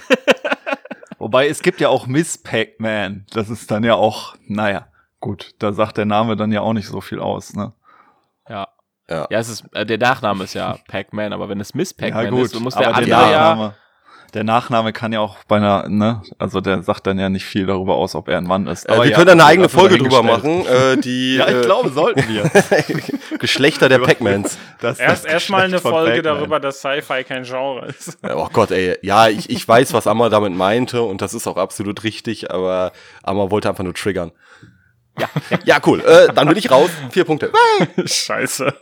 Wobei 1.19 1.49
es 1.49 1.63
gibt 1.63 1.81
ja 1.81 1.89
auch 1.89 2.07
Miss 2.07 2.39
Pac-Man. 2.39 3.27
Das 3.33 3.51
ist 3.51 3.71
dann 3.71 3.85
ja 3.85 3.95
auch, 3.95 4.37
naja, 4.47 4.89
gut, 5.21 5.55
da 5.59 5.73
sagt 5.73 5.97
der 5.97 6.05
Name 6.07 6.37
dann 6.37 6.53
ja 6.53 6.61
auch 6.61 6.73
nicht 6.73 6.89
so 6.89 7.01
viel 7.01 7.21
aus, 7.21 7.55
ne? 7.55 7.73
Ja. 8.49 8.69
Ja. 9.09 9.27
Ja, 9.31 9.39
es 9.39 9.49
ist, 9.49 9.65
äh, 9.73 9.85
der 9.85 9.99
Nachname 9.99 10.45
ist 10.45 10.55
ja 10.55 10.79
Pac-Man, 10.89 11.33
aber 11.33 11.49
wenn 11.49 11.61
es 11.61 11.75
Miss 11.75 11.93
Pac-Man 11.93 12.25
ja, 12.25 12.31
gut, 12.31 12.45
ist, 12.47 12.55
dann 12.55 12.63
muss 12.63 12.75
aber 12.75 12.85
der 12.85 12.93
der 13.05 13.17
andere 13.19 13.33
ja. 13.33 13.41
Nachname, 13.51 13.75
der 14.35 14.45
Nachname 14.45 14.93
kann 14.93 15.13
ja 15.13 15.21
auch 15.21 15.37
bei 15.47 15.59
einer, 15.59 15.89
ne, 15.89 16.23
also 16.39 16.61
der 16.61 16.83
sagt 16.83 17.07
dann 17.07 17.19
ja 17.21 17.29
nicht 17.29 17.45
viel 17.45 17.67
darüber 17.67 17.95
aus, 17.95 18.17
ob 18.17 18.29
er 18.29 18.39
ein 18.39 18.45
Mann 18.45 18.67
ist. 18.67 18.89
Äh, 18.89 18.97
wir 18.99 19.05
ja, 19.07 19.15
können 19.15 19.27
da 19.27 19.33
eine 19.33 19.45
eigene 19.45 19.69
Folge 19.69 19.97
drüber 19.97 20.25
machen, 20.25 20.67
äh, 20.67 20.97
die 20.97 21.37
Ja, 21.39 21.49
ich 21.49 21.57
äh, 21.57 21.61
glaube, 21.61 21.91
sollten 21.91 22.25
wir. 22.29 22.51
Geschlechter 23.39 23.89
der 23.89 24.01
Pac-Mans. 24.01 24.59
Das- 24.81 24.99
Erst 24.99 25.25
erstmal 25.25 25.63
eine 25.63 25.79
Folge 25.79 26.21
darüber, 26.23 26.59
dass 26.59 26.81
Sci-Fi 26.81 27.23
kein 27.23 27.45
Genre 27.45 27.87
ist. 27.87 28.19
Oh 28.23 28.49
Gott, 28.53 28.73
ey. 28.73 28.99
Ja, 29.03 29.29
ich, 29.29 29.51
ich 29.51 29.67
weiß, 29.67 29.93
was 29.93 30.07
Amma 30.09 30.29
damit 30.29 30.55
meinte 30.55 31.03
und 31.03 31.23
das 31.23 31.33
ist 31.33 31.47
auch 31.47 31.57
absolut 31.57 32.03
richtig, 32.03 32.51
aber 32.51 32.91
Amma 33.23 33.51
wollte 33.53 33.69
einfach 33.69 33.85
nur 33.85 33.95
triggern. 33.95 34.33
Ja, 35.19 35.29
ja 35.65 35.79
cool. 35.87 36.01
Äh, 36.01 36.33
dann 36.35 36.49
bin 36.49 36.57
ich 36.57 36.71
raus. 36.71 36.91
Vier 37.11 37.25
Punkte. 37.25 37.53
Scheiße. 38.05 38.75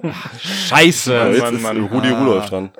Scheiße. 0.68 1.14
Jetzt 1.32 1.40
Mann, 1.40 1.54
ist 1.56 1.62
Mann. 1.62 1.84
Rudi 1.86 2.08
Rudolf 2.10 2.46
dran. 2.46 2.70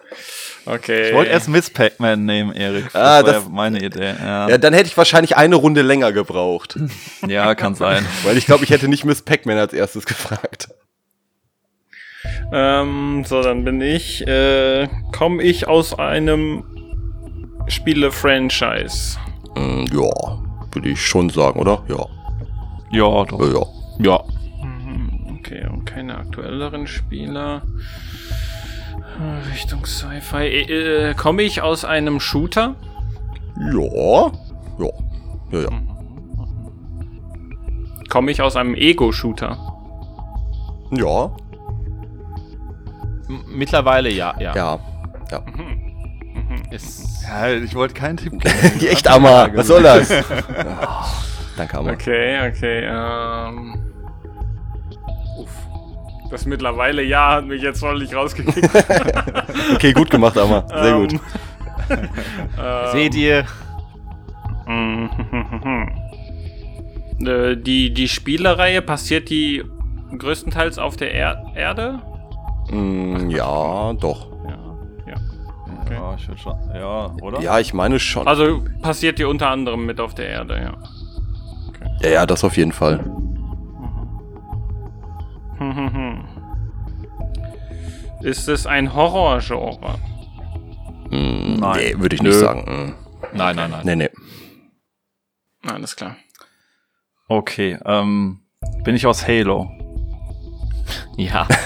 Okay. 0.65 1.09
Ich 1.09 1.15
wollte 1.15 1.31
erst 1.33 1.49
Miss 1.49 1.71
Pac-Man 1.71 2.25
nehmen, 2.25 2.53
Erik. 2.53 2.85
Das 2.93 2.95
Ah, 2.95 3.15
war 3.17 3.23
das- 3.25 3.43
ja 3.45 3.49
meine 3.51 3.83
Idee. 3.83 4.15
Ja, 4.23 4.49
Ja, 4.49 4.59
dann 4.59 4.73
hätte 4.73 4.87
ich 4.87 4.97
wahrscheinlich 4.97 5.37
eine 5.37 5.57
Runde 5.57 5.83
länger 5.83 6.13
gebraucht. 6.13 6.79
ja 7.27 7.55
kann 7.57 7.75
sein. 7.75 8.07
Weil 8.23 8.37
ich 8.39 8.47
glaube, 8.47 8.63
ich 8.65 8.71
hätte 8.71 8.89
nicht 8.89 9.05
Miss 9.05 9.23
Pac-Man 9.23 9.59
als 9.59 9.73
erstes 9.73 10.07
gefragt. 10.07 10.69
Ähm, 12.53 13.25
so, 13.27 13.43
dann 13.43 13.65
bin 13.65 13.81
ich. 13.81 14.27
Äh, 14.27 14.89
Komme 15.11 15.43
ich 15.43 15.67
aus 15.67 15.99
einem 15.99 16.65
Spiele-Franchise? 17.67 19.19
Mm, 19.57 19.85
ja, 19.93 20.43
würde 20.73 20.89
ich 20.91 21.05
schon 21.05 21.29
sagen, 21.31 21.59
oder? 21.61 21.83
Ja. 21.89 22.07
Ja, 22.93 23.25
doch. 23.25 23.41
Ja, 23.99 24.11
ja. 24.13 24.21
Mhm, 24.65 25.39
Okay, 25.39 25.67
und 25.69 25.85
keine 25.85 26.17
aktuelleren 26.17 26.87
Spiele. 26.87 27.63
Richtung 29.53 29.85
Sci-Fi. 29.85 30.45
Äh, 30.47 31.11
äh, 31.11 31.15
Komme 31.15 31.43
ich 31.43 31.61
aus 31.63 31.85
einem 31.85 32.21
Shooter? 32.21 32.75
Ja. 33.59 34.33
Ja. 34.79 34.89
Ja, 35.53 35.61
ja. 35.61 35.69
Komme 38.09 38.31
ich 38.31 38.41
aus 38.43 38.57
einem 38.57 38.75
Ego-Shooter? 38.75 39.57
Ja. 40.93 41.25
M 43.29 43.45
mittlerweile 43.55 44.11
ja, 44.11 44.35
ja. 44.39 44.55
Ja. 44.55 44.79
Ja. 45.31 45.43
Ist, 46.71 47.23
Ja, 47.27 47.51
ich 47.51 47.75
wollte 47.75 47.95
keinen 47.95 48.17
Tipp 48.17 48.33
geben. 48.41 48.87
Echt, 48.87 49.09
Amma. 49.09 49.49
Was 49.55 49.67
soll 49.67 49.83
das? 49.83 50.11
Danke, 51.57 51.79
Amma. 51.79 51.93
Okay, 51.93 52.49
okay. 52.49 52.85
Ähm. 52.87 53.93
Uff. 55.39 55.51
Das 56.31 56.47
mittlerweile 56.47 57.03
ja 57.03 57.33
hat 57.37 57.47
mich 57.47 57.63
jetzt 57.63 57.81
völlig 57.81 58.15
rausgekickt. 58.15 58.71
Okay, 59.75 59.93
gut 59.93 60.11
gemacht, 60.11 60.37
Amma. 60.39 60.65
Sehr 60.69 60.95
gut. 60.95 61.15
Ähm, 61.91 62.93
seht 62.93 63.15
ihr? 63.15 63.45
Mhm. 64.67 65.11
Äh, 67.27 67.57
die, 67.57 67.93
die 67.93 68.09
Spielereihe 68.09 68.83
passiert 68.83 69.31
die 69.31 69.63
größtenteils 70.17 70.79
auf 70.79 70.97
der 70.97 71.13
er 71.15 71.45
Erde? 71.55 72.01
Mm, 72.71 73.31
ja, 73.31 73.93
doch. 73.95 74.33
Ja, 74.45 74.59
ja. 75.07 75.15
Okay. 75.83 75.95
Ja, 75.95 76.15
ich 76.17 76.41
schon. 76.41 76.55
Ja, 76.75 77.13
oder? 77.23 77.41
Ja, 77.41 77.59
ich 77.61 77.75
meine 77.75 77.99
schon. 78.01 78.27
Also 78.27 78.65
passiert 78.81 79.19
die 79.19 79.25
unter 79.25 79.51
anderem 79.51 79.87
mit 79.87 80.01
auf 80.01 80.15
der 80.15 80.29
Erde, 80.29 80.61
ja. 80.61 80.73
Ja, 82.03 82.09
ja, 82.11 82.27
das 82.27 82.43
auf 82.45 82.57
jeden 82.57 82.73
Fall. 82.73 82.99
Ist 88.23 88.49
es 88.49 88.67
ein 88.67 88.95
Horrorgenre? 88.95 89.99
Mm, 91.11 91.57
Nein. 91.61 91.77
Nee, 91.79 91.95
würde 91.99 92.15
ich 92.17 92.23
Nö. 92.23 92.29
nicht 92.31 92.39
sagen. 92.41 92.95
Nein, 93.33 93.57
nein, 93.57 93.71
nein. 93.71 93.81
Mm, 93.83 93.87
Nee, 93.87 93.97
nee. 93.97 94.11
Alles 95.71 95.95
klar. 95.97 96.17
Okay, 97.29 97.79
ähm, 97.85 98.41
bin 98.85 98.95
ich 98.97 99.07
aus 99.07 99.27
Halo? 99.27 99.71
Ja. 101.17 101.47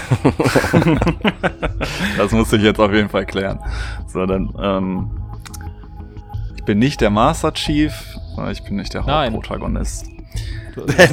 Das 2.17 2.33
muss 2.33 2.53
ich 2.53 2.63
jetzt 2.63 2.81
auf 2.81 2.93
jeden 2.93 3.09
Fall 3.09 3.27
klären. 3.27 3.61
So, 4.09 4.27
dann, 4.27 4.53
ähm, 4.61 5.11
ich 6.57 6.65
bin 6.65 6.79
nicht 6.81 7.01
der 7.01 7.11
Master 7.11 7.53
Chief, 7.53 7.93
ich 8.51 8.65
bin 8.65 8.77
nicht 8.77 8.93
der 8.95 9.03
Nein. 9.05 9.39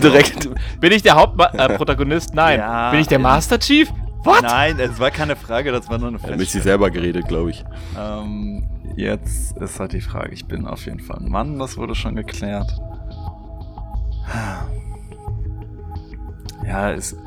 Direkt. 0.02 0.50
Bin 0.80 0.92
ich 0.92 1.04
der 1.04 1.16
Hauptprotagonist? 1.16 2.34
Nein. 2.34 2.60
Ja. 2.60 2.92
Bin 2.92 3.00
ich 3.00 3.08
der 3.08 3.20
Master 3.20 3.58
Chief? 3.60 3.90
What? 4.24 4.42
Nein, 4.42 4.80
es 4.80 5.00
war 5.00 5.12
keine 5.12 5.36
Frage, 5.36 5.72
das 5.72 5.90
war 5.90 5.98
nur 5.98 6.08
eine 6.08 6.18
Da 6.18 6.24
hat 6.24 6.30
sich 6.32 6.40
Feststellung. 6.40 6.64
selber 6.64 6.92
geredet, 6.92 7.28
glaube 7.28 7.50
ich. 7.50 7.66
Ähm, 8.00 8.64
jetzt 8.96 9.58
ist 9.58 9.80
halt 9.82 9.92
die 9.92 10.00
Frage, 10.02 10.32
ich 10.32 10.46
bin 10.46 10.66
auf 10.66 10.86
jeden 10.86 11.00
Fall 11.02 11.18
ein 11.20 11.30
Mann, 11.30 11.60
das 11.60 11.78
wurde 11.78 11.94
schon 11.94 12.16
geklärt. 12.16 12.74
Ja, 16.66 16.92
es, 16.92 17.18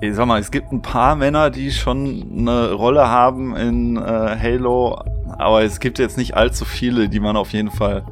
ich 0.00 0.14
sag 0.14 0.26
mal, 0.26 0.38
es 0.40 0.50
gibt 0.50 0.70
ein 0.72 0.82
paar 0.82 1.16
Männer, 1.16 1.50
die 1.50 1.72
schon 1.72 2.28
eine 2.38 2.72
Rolle 2.72 3.08
haben 3.08 3.56
in 3.56 3.96
äh, 3.96 4.00
Halo, 4.40 5.02
aber 5.36 5.62
es 5.64 5.80
gibt 5.80 5.98
jetzt 5.98 6.16
nicht 6.16 6.36
allzu 6.36 6.64
viele, 6.64 7.08
die 7.08 7.18
man 7.20 7.36
auf 7.36 7.52
jeden 7.52 7.70
Fall, 7.70 8.04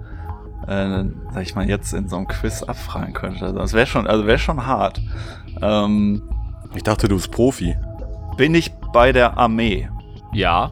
äh, 0.67 1.05
sag 1.33 1.43
ich 1.43 1.55
mal, 1.55 1.69
jetzt 1.69 1.93
in 1.93 2.09
so 2.09 2.17
einem 2.17 2.27
Quiz 2.29 2.63
abfragen 2.63 3.13
könnte. 3.15 3.45
Also 3.47 3.61
es 3.61 3.73
wäre 3.73 3.87
schon, 3.87 4.07
also 4.07 4.27
wäre 4.27 4.39
schon 4.39 4.67
hart. 4.67 5.01
Ähm, 5.63 6.23
Ich 6.75 6.83
dachte, 6.83 7.09
du 7.09 7.17
bist 7.17 7.31
Profi. 7.31 7.77
bin 8.37 8.55
ich 8.55 8.73
bei 8.93 9.13
der 9.13 9.37
Armee? 9.39 9.89
Ja. 10.33 10.71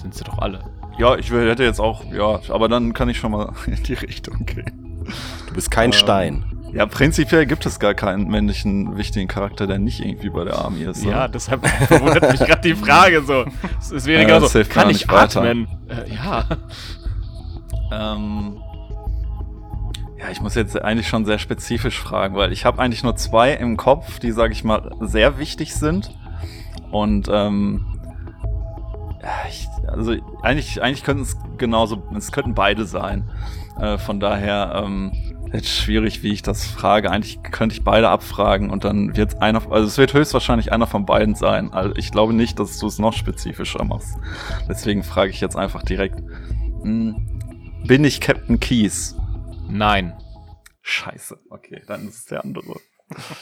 Sind 0.00 0.14
sie 0.14 0.24
doch 0.24 0.38
alle. 0.38 0.60
Ja, 0.98 1.16
ich 1.16 1.30
hätte 1.30 1.64
jetzt 1.64 1.80
auch, 1.80 2.04
ja, 2.12 2.38
aber 2.50 2.68
dann 2.68 2.92
kann 2.92 3.08
ich 3.08 3.18
schon 3.18 3.32
mal 3.32 3.52
in 3.66 3.82
die 3.82 3.94
Richtung 3.94 4.44
gehen. 4.46 5.04
Du 5.48 5.54
bist 5.54 5.70
kein 5.70 5.86
Ähm, 5.86 5.92
Stein. 5.94 6.44
Ja, 6.72 6.86
prinzipiell 6.86 7.44
gibt 7.44 7.66
es 7.66 7.78
gar 7.78 7.92
keinen 7.92 8.28
männlichen 8.28 8.96
wichtigen 8.96 9.28
Charakter, 9.28 9.66
der 9.66 9.78
nicht 9.78 10.00
irgendwie 10.00 10.30
bei 10.30 10.44
der 10.44 10.56
Army 10.58 10.82
ist. 10.84 11.04
Ja, 11.04 11.10
oder? 11.24 11.28
deshalb 11.28 11.66
verwundert 11.88 12.30
mich 12.32 12.40
gerade 12.40 12.62
die 12.62 12.74
Frage 12.74 13.22
so. 13.22 13.44
Es 13.78 13.90
ist 13.90 14.06
weniger 14.06 14.40
das 14.40 14.52
so, 14.52 14.58
hilft 14.58 14.70
kann 14.70 14.84
gar 14.84 14.90
ich 14.92 15.10
atmen? 15.10 15.68
Äh, 15.88 16.14
ja. 16.14 16.44
Ähm, 17.92 18.56
ja, 20.22 20.30
ich 20.30 20.40
muss 20.40 20.54
jetzt 20.54 20.80
eigentlich 20.80 21.08
schon 21.08 21.24
sehr 21.24 21.38
spezifisch 21.38 21.98
fragen, 21.98 22.36
weil 22.36 22.52
ich 22.52 22.64
habe 22.64 22.80
eigentlich 22.80 23.02
nur 23.02 23.16
zwei 23.16 23.52
im 23.54 23.76
Kopf, 23.76 24.20
die, 24.20 24.30
sage 24.30 24.52
ich 24.52 24.62
mal, 24.62 24.94
sehr 25.00 25.38
wichtig 25.38 25.74
sind. 25.74 26.16
Und 26.92 27.28
ähm, 27.32 27.98
ja, 29.20 29.30
ich, 29.48 29.66
also 29.88 30.14
eigentlich, 30.42 30.80
eigentlich 30.80 31.02
könnten 31.02 31.22
es 31.22 31.36
genauso, 31.58 32.04
es 32.16 32.30
könnten 32.30 32.54
beide 32.54 32.84
sein. 32.84 33.30
Äh, 33.80 33.98
von 33.98 34.20
daher 34.20 34.84
ähm, 34.84 35.10
jetzt 35.52 35.68
schwierig, 35.68 36.22
wie 36.22 36.32
ich 36.32 36.42
das 36.42 36.66
frage. 36.66 37.10
Eigentlich 37.10 37.42
könnte 37.42 37.74
ich 37.74 37.82
beide 37.82 38.08
abfragen 38.08 38.70
und 38.70 38.84
dann 38.84 39.16
wird 39.16 39.42
einer, 39.42 39.60
also 39.72 39.88
es 39.88 39.98
wird 39.98 40.14
höchstwahrscheinlich 40.14 40.72
einer 40.72 40.86
von 40.86 41.04
beiden 41.04 41.34
sein. 41.34 41.72
Also 41.72 41.96
ich 41.96 42.12
glaube 42.12 42.32
nicht, 42.32 42.60
dass 42.60 42.78
du 42.78 42.86
es 42.86 43.00
noch 43.00 43.12
spezifischer 43.12 43.82
machst. 43.84 44.16
Deswegen 44.68 45.02
frage 45.02 45.32
ich 45.32 45.40
jetzt 45.40 45.56
einfach 45.56 45.82
direkt. 45.82 46.22
Hm, 46.82 47.16
bin 47.84 48.04
ich 48.04 48.20
Captain 48.20 48.60
Keys? 48.60 49.16
Nein. 49.72 50.12
Scheiße. 50.82 51.38
Okay, 51.48 51.82
dann 51.86 52.06
ist 52.06 52.16
es 52.16 52.24
der 52.26 52.44
andere. 52.44 52.76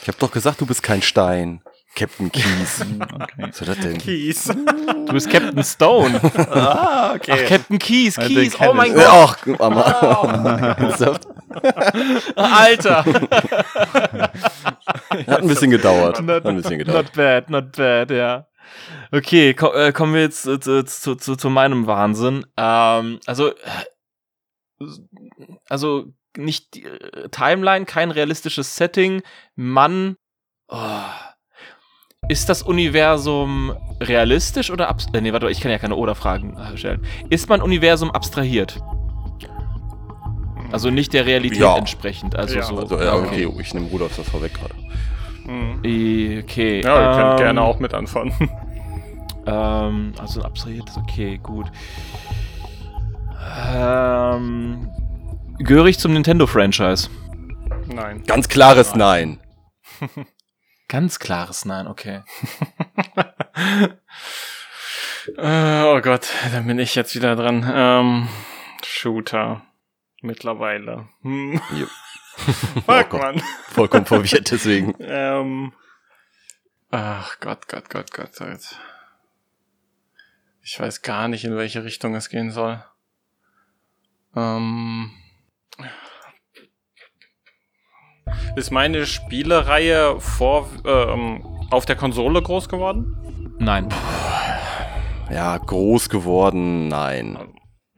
Ich 0.01 0.07
habe 0.07 0.17
doch 0.17 0.31
gesagt, 0.31 0.61
du 0.61 0.65
bist 0.65 0.81
kein 0.81 1.01
Stein. 1.01 1.61
Captain 1.95 2.31
Keys. 2.31 2.85
Okay. 3.21 3.47
Was 3.47 3.57
soll 3.57 3.67
das 3.67 3.79
denn? 3.79 3.97
Kies. 3.97 4.45
Du 4.45 5.13
bist 5.13 5.29
Captain 5.29 5.63
Stone. 5.63 6.21
ah, 6.51 7.13
okay. 7.15 7.31
Ach, 7.33 7.49
Captain 7.49 7.77
Keys, 7.77 8.15
Keys. 8.15 8.55
Oh 8.59 8.73
mein. 8.73 8.93
Gott. 8.93 9.05
Ach, 9.07 9.47
Amma. 9.59 9.81
Ernsthaft? 10.77 11.27
Alter. 12.35 13.05
Hat 15.27 15.41
ein 15.41 15.47
bisschen 15.47 15.71
gedauert. 15.71 16.17
Hat 16.17 16.25
Not, 16.25 16.45
ein 16.45 16.55
bisschen 16.57 16.79
gedauert. 16.79 17.05
not 17.07 17.13
bad, 17.13 17.49
not 17.49 17.71
bad, 17.75 18.11
ja. 18.11 18.47
Okay, 19.11 19.53
ko 19.53 19.73
äh, 19.73 19.91
kommen 19.91 20.13
wir 20.13 20.21
jetzt 20.21 20.47
äh, 20.47 20.59
zu, 20.59 20.83
zu, 20.85 21.15
zu, 21.15 21.35
zu 21.35 21.49
meinem 21.49 21.87
Wahnsinn. 21.87 22.45
Ähm, 22.57 23.19
also, 23.25 23.49
äh, 23.49 24.85
also 25.67 26.13
nicht 26.37 26.75
die, 26.75 26.85
äh, 26.85 27.29
Timeline, 27.29 27.85
kein 27.85 28.11
realistisches 28.11 28.75
Setting. 28.75 29.21
Mann, 29.55 30.15
oh. 30.69 30.77
ist 32.29 32.49
das 32.49 32.63
Universum 32.63 33.75
realistisch 34.01 34.71
oder 34.71 34.89
abs 34.89 35.07
äh, 35.13 35.21
nee, 35.21 35.33
warte, 35.33 35.49
ich 35.49 35.59
kann 35.61 35.71
ja 35.71 35.77
keine 35.77 35.95
Oder-Fragen 35.95 36.57
äh, 36.57 36.77
stellen. 36.77 37.05
Ist 37.29 37.49
mein 37.49 37.61
Universum 37.61 38.11
abstrahiert? 38.11 38.79
Also 40.71 40.89
nicht 40.89 41.13
der 41.13 41.25
Realität 41.25 41.59
Ja. 41.59 41.77
entsprechend. 41.77 42.35
Also 42.35 42.55
Ja. 42.55 42.63
so. 42.63 42.77
Also, 42.77 42.99
ja, 43.01 43.15
okay, 43.15 43.51
ich 43.59 43.73
nehme 43.73 43.87
Rudolf 43.87 44.15
das 44.15 44.29
vorweg 44.29 44.53
gerade. 44.53 44.73
Hm. 45.45 45.79
Eh, 45.83 46.39
Okay. 46.43 46.81
Ja, 46.81 47.11
ihr 47.11 47.17
könnt 47.17 47.31
ähm, 47.31 47.37
gerne 47.45 47.61
auch 47.61 47.79
mit 47.79 47.93
anfangen. 47.93 48.33
Ähm, 49.45 50.13
also 50.19 50.39
ein 50.39 50.45
abstrahiertes, 50.45 50.97
okay, 50.97 51.39
gut. 51.41 51.65
Ähm, 53.67 54.87
gehöre 55.63 55.85
ich 55.87 55.99
zum 55.99 56.13
Nintendo-Franchise? 56.13 57.09
Nein. 57.87 58.23
Ganz 58.25 58.47
klares 58.49 58.95
Nein. 58.95 59.39
Ganz 60.87 61.19
klares 61.19 61.65
Nein, 61.65 61.87
okay. 61.87 62.23
Äh, 65.37 65.83
oh 65.83 66.01
Gott, 66.01 66.29
dann 66.51 66.65
bin 66.65 66.79
ich 66.79 66.95
jetzt 66.95 67.13
wieder 67.13 67.35
dran. 67.35 67.63
Ähm, 67.71 68.27
Shooter. 68.83 69.61
Mittlerweile. 70.21 71.09
Hm. 71.21 71.61
Fuck, 72.87 73.13
Oh. 73.13 73.17
Mann. 73.17 73.39
Vollkommen 73.67 74.07
verwirrt 74.07 74.49
deswegen. 74.49 74.95
Ähm. 74.99 75.73
Ach 76.89 77.39
Gott, 77.39 77.67
Gott, 77.67 77.89
Gott, 77.91 78.11
Gott, 78.11 78.35
Gott. 78.35 78.79
Ich 80.63 80.79
weiß 80.79 81.03
gar 81.03 81.27
nicht, 81.27 81.43
in 81.43 81.55
welche 81.55 81.83
Richtung 81.83 82.15
es 82.15 82.29
gehen 82.29 82.49
soll. 82.49 82.83
Ähm. 84.35 85.11
Ist 88.55 88.71
meine 88.71 89.05
Spielereihe 89.05 90.19
vor, 90.19 90.69
ähm, 90.85 91.45
auf 91.69 91.85
der 91.85 91.95
Konsole 91.95 92.41
groß 92.41 92.69
geworden? 92.69 93.55
Nein. 93.59 93.89
Ja, 95.31 95.57
groß 95.57 96.09
geworden, 96.09 96.87
nein. 96.87 97.37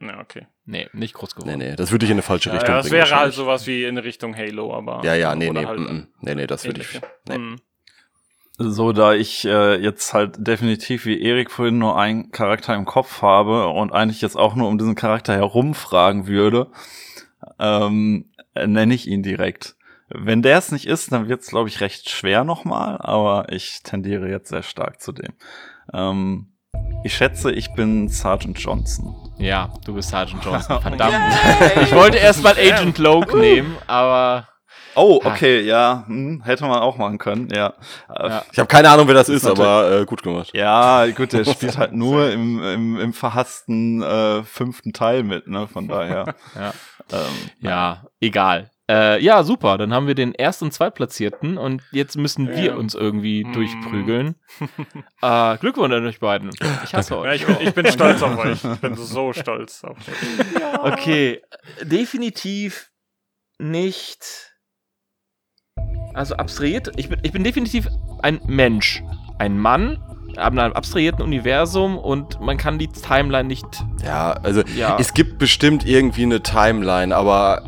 Ja, 0.00 0.20
okay. 0.20 0.46
Nee, 0.66 0.88
nicht 0.92 1.14
groß 1.14 1.34
geworden. 1.34 1.58
Nee, 1.58 1.70
nee, 1.70 1.76
das 1.76 1.90
würde 1.90 2.04
ich 2.04 2.10
in 2.10 2.14
eine 2.14 2.22
falsche 2.22 2.48
Ja, 2.50 2.56
Richtung 2.56 2.74
das 2.74 2.88
bringen. 2.88 3.04
wäre 3.04 3.16
halt 3.18 3.34
sowas 3.34 3.66
wie 3.66 3.84
in 3.84 3.98
Richtung 3.98 4.36
Halo, 4.36 4.74
aber. 4.74 5.04
Ja, 5.04 5.14
ja, 5.14 5.34
nee, 5.34 5.50
nee, 5.50 5.66
halt 5.66 5.78
mm, 5.78 5.82
mm. 5.82 6.08
nee, 6.20 6.34
nee, 6.34 6.46
das 6.46 6.64
würde 6.64 6.80
ich. 6.80 7.00
Nee. 7.28 7.34
Hm. 7.34 7.56
So, 8.56 8.92
da 8.92 9.14
ich 9.14 9.44
äh, 9.44 9.74
jetzt 9.74 10.14
halt 10.14 10.36
definitiv 10.38 11.06
wie 11.06 11.20
Erik 11.20 11.50
vorhin 11.50 11.78
nur 11.78 11.98
einen 11.98 12.30
Charakter 12.30 12.74
im 12.74 12.84
Kopf 12.84 13.20
habe 13.20 13.66
und 13.68 13.92
eigentlich 13.92 14.20
jetzt 14.20 14.36
auch 14.36 14.54
nur 14.54 14.68
um 14.68 14.78
diesen 14.78 14.94
Charakter 14.94 15.34
herumfragen 15.34 16.28
würde, 16.28 16.68
ähm, 17.58 18.30
äh, 18.54 18.66
nenne 18.66 18.94
ich 18.94 19.06
ihn 19.06 19.22
direkt. 19.22 19.76
Wenn 20.08 20.42
der 20.42 20.58
es 20.58 20.70
nicht 20.70 20.86
ist, 20.86 21.12
dann 21.12 21.28
wird 21.28 21.40
es, 21.40 21.48
glaube 21.48 21.68
ich, 21.68 21.80
recht 21.80 22.10
schwer 22.10 22.44
nochmal, 22.44 22.98
aber 23.00 23.50
ich 23.52 23.82
tendiere 23.82 24.28
jetzt 24.28 24.50
sehr 24.50 24.62
stark 24.62 25.00
zu 25.00 25.12
dem. 25.12 25.32
Ähm, 25.92 26.52
ich 27.02 27.14
schätze, 27.14 27.52
ich 27.52 27.72
bin 27.74 28.08
Sergeant 28.08 28.58
Johnson. 28.58 29.14
Ja, 29.38 29.72
du 29.84 29.94
bist 29.94 30.10
Sergeant 30.10 30.44
Johnson. 30.44 30.80
Verdammt. 30.82 31.14
Ich 31.82 31.92
wollte 31.92 32.18
erst 32.18 32.42
mal 32.42 32.54
Agent 32.56 32.98
Loke 32.98 33.36
nehmen, 33.38 33.76
aber 33.86 34.48
Oh, 34.96 35.20
okay, 35.24 35.60
ja, 35.62 36.04
hm, 36.06 36.42
hätte 36.44 36.64
man 36.64 36.80
auch 36.80 36.96
machen 36.96 37.18
können, 37.18 37.48
ja. 37.54 37.74
Äh, 38.08 38.28
Ja. 38.28 38.44
Ich 38.52 38.58
habe 38.58 38.68
keine 38.68 38.90
Ahnung, 38.90 39.06
wer 39.08 39.14
das 39.14 39.28
ist, 39.28 39.42
ist 39.44 39.46
aber 39.50 40.00
äh, 40.00 40.04
gut 40.04 40.22
gemacht. 40.22 40.50
Ja, 40.54 41.06
gut, 41.10 41.32
der 41.32 41.44
spielt 41.44 41.76
halt 41.78 41.92
nur 41.92 42.30
im, 42.32 42.62
im, 42.62 43.00
im 43.00 43.12
verhassten 43.12 44.02
äh, 44.02 44.42
fünften 44.44 44.92
Teil 44.92 45.22
mit, 45.22 45.46
ne? 45.48 45.66
Von 45.68 45.88
daher. 45.88 46.34
ja, 46.54 46.72
Ähm, 47.12 47.50
ja 47.60 48.04
egal. 48.20 48.70
Äh, 48.86 49.22
ja, 49.24 49.42
super. 49.44 49.78
Dann 49.78 49.94
haben 49.94 50.06
wir 50.06 50.14
den 50.14 50.32
Erst- 50.34 50.62
und 50.62 50.72
Zweitplatzierten 50.72 51.56
und 51.56 51.82
jetzt 51.90 52.16
müssen 52.18 52.48
wir 52.50 52.64
Ja. 52.64 52.74
uns 52.74 52.94
irgendwie 52.94 53.42
Mhm. 53.44 53.52
durchprügeln. 53.54 54.34
äh, 55.22 55.56
Glückwunsch 55.56 55.94
an 55.94 56.06
euch 56.06 56.20
beiden. 56.20 56.50
Ich 56.84 56.94
hasse 56.94 57.14
Ja, 57.14 57.20
euch. 57.20 57.40
ich, 57.40 57.46
bin, 57.46 57.56
ich 57.60 57.74
bin 57.74 57.86
stolz 57.86 58.22
auf 58.22 58.36
euch. 58.36 58.62
Ich 58.62 58.80
bin 58.80 58.94
so 58.94 59.32
stolz 59.32 59.84
auf 59.84 59.96
euch. 59.96 60.92
Okay, 60.92 61.40
definitiv 61.82 62.90
nicht. 63.58 64.53
Also 66.14 66.36
abstrahiert. 66.36 66.92
Ich 66.96 67.08
bin, 67.08 67.18
ich 67.22 67.32
bin 67.32 67.44
definitiv 67.44 67.88
ein 68.22 68.40
Mensch. 68.46 69.02
Ein 69.38 69.58
Mann 69.58 69.98
in 70.28 70.38
einem 70.38 70.72
abstrahierten 70.72 71.22
Universum 71.22 71.98
und 71.98 72.40
man 72.40 72.56
kann 72.56 72.78
die 72.78 72.88
Timeline 72.88 73.46
nicht. 73.46 73.66
Ja, 74.04 74.32
also 74.42 74.62
Ja. 74.76 74.96
es 74.98 75.14
gibt 75.14 75.38
bestimmt 75.38 75.86
irgendwie 75.86 76.22
eine 76.24 76.42
Timeline, 76.42 77.14
aber 77.14 77.62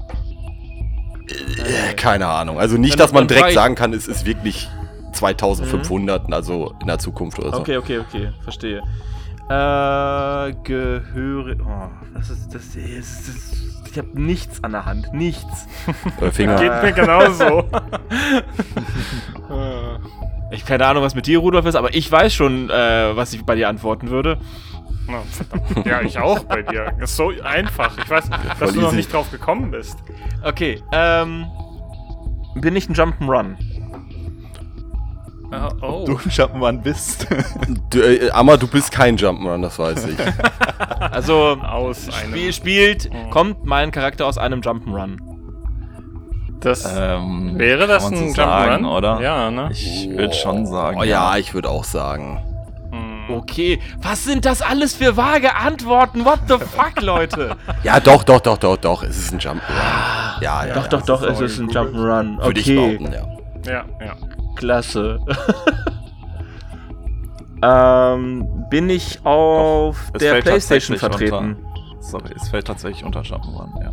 äh, 1.29 1.95
keine 1.95 2.27
Ahnung. 2.27 2.59
Also 2.59 2.77
nicht, 2.77 2.99
dass 2.99 3.13
man 3.13 3.29
direkt 3.29 3.53
sagen 3.53 3.75
kann, 3.75 3.93
es 3.93 4.09
ist 4.09 4.27
wirklich 4.27 4.69
2500, 5.13 6.33
also 6.33 6.75
in 6.81 6.89
der 6.89 6.99
Zukunft 6.99 7.39
oder 7.39 7.53
so. 7.53 7.61
Okay, 7.61 7.77
okay, 7.77 7.99
okay, 7.99 8.31
verstehe. 8.43 8.83
Äh, 9.49 10.53
gehöre. 10.65 11.57
Oh, 11.65 11.89
das 12.15 12.31
ist. 12.31 12.55
Das 12.55 12.75
ist. 12.75 13.29
Das 13.29 13.67
ich 13.97 13.99
habe 13.99 14.21
nichts 14.21 14.63
an 14.63 14.73
der 14.73 14.85
Hand. 14.85 15.13
Nichts. 15.15 15.67
Äh, 16.21 16.31
Finger. 16.31 16.57
Geht 16.57 16.83
mir 16.83 16.93
genauso. 16.93 17.65
Ich 20.53 20.61
habe 20.61 20.69
keine 20.69 20.87
Ahnung, 20.87 21.03
was 21.03 21.17
mit 21.17 21.27
dir, 21.27 21.39
Rudolf, 21.41 21.67
ist, 21.67 21.75
aber 21.75 21.93
ich 21.93 22.11
weiß 22.11 22.33
schon, 22.33 22.71
äh, 22.71 23.17
was 23.17 23.33
ich 23.33 23.45
bei 23.45 23.57
dir 23.57 23.69
antworten 23.69 24.11
würde. 24.11 24.39
Ja, 25.85 26.01
ich 26.03 26.19
auch 26.19 26.45
bei 26.45 26.63
dir. 26.63 26.93
Das 27.01 27.11
ist 27.11 27.17
so 27.17 27.33
einfach. 27.43 27.97
Ich 27.99 28.09
weiß, 28.09 28.31
dass 28.59 28.73
du 28.73 28.81
noch 28.81 28.93
nicht 28.93 29.13
drauf 29.13 29.31
gekommen 29.31 29.71
bist. 29.71 29.99
Okay, 30.45 30.83
ähm. 30.93 31.47
Bin 32.55 32.75
ich 32.75 32.89
ein 32.89 32.95
Jump'n'Run? 32.95 33.57
Oh. 35.83 36.05
du 36.07 36.17
Jump'n'Run 36.29 36.83
bist. 36.83 37.27
Du, 37.91 38.01
äh, 38.01 38.31
Amma, 38.31 38.57
du 38.57 38.67
bist 38.67 38.91
kein 38.93 39.17
Jump'n'Run, 39.17 39.63
das 39.63 39.79
weiß 39.79 40.07
ich. 40.09 40.17
Also, 40.99 41.57
Aus 41.63 42.09
einem. 42.09 42.31
Spiel 42.33 42.53
spielt, 42.53 43.13
Mhm. 43.13 43.31
kommt 43.31 43.65
mein 43.65 43.91
Charakter 43.91 44.27
aus 44.27 44.39
einem 44.39 44.61
Jump'n'Run. 44.61 45.19
Das 46.61 46.85
ähm, 46.99 47.59
wäre 47.59 47.87
das 47.87 48.07
ein 48.07 48.33
so 48.33 48.43
Jump'n'Run? 48.43 48.87
oder? 48.87 49.21
Ja, 49.21 49.51
ne? 49.51 49.69
Ich 49.73 50.09
würde 50.11 50.35
schon 50.35 50.67
sagen. 50.67 50.99
Oh 51.01 51.05
ja, 51.05 51.37
ich 51.37 51.55
würde 51.55 51.69
auch 51.69 51.85
sagen. 51.85 52.41
Hm. 52.91 53.35
Okay, 53.37 53.79
was 54.01 54.25
sind 54.25 54.45
das 54.47 54.63
alles 54.63 54.95
für 54.95 55.17
vage 55.17 55.55
Antworten? 55.55 56.25
What 56.25 56.41
the 56.49 56.55
fuck, 56.59 57.01
Leute? 57.03 57.57
Ja, 57.83 58.01
doch, 58.01 58.25
doch, 58.25 58.41
doch, 58.41 58.59
doch, 58.59 58.77
doch. 58.77 59.03
Es 59.03 59.17
ist 59.19 59.33
ein 59.33 59.39
Jump'n'Run. 59.39 60.41
Ja, 60.41 60.65
ja. 60.67 60.75
doch, 60.75 60.83
ja. 60.85 60.89
doch, 60.89 61.03
doch, 61.03 61.23
ist 61.23 61.41
es 61.41 61.53
ist 61.53 61.59
ein 61.61 61.69
Jump'n'Run. 61.71 62.43
Würde 62.43 62.61
ich 62.61 62.71
Okay, 62.71 62.97
behaupten, 62.99 63.13
ja. 63.67 63.73
Ja, 63.73 63.85
ja. 64.05 64.15
Klasse. 64.57 65.21
ähm, 67.63 68.47
bin 68.71 68.89
ich 68.91 69.25
auf 69.25 70.11
Es 70.15 70.19
der 70.21 70.41
Playstation 70.43 70.97
vertreten? 70.97 71.57
Unter, 71.57 72.01
sorry, 72.01 72.31
es 72.35 72.49
fällt 72.49 72.67
tatsächlich 72.67 73.05
unter 73.05 73.21
Jump'n'Run, 73.21 73.83
ja. 73.83 73.93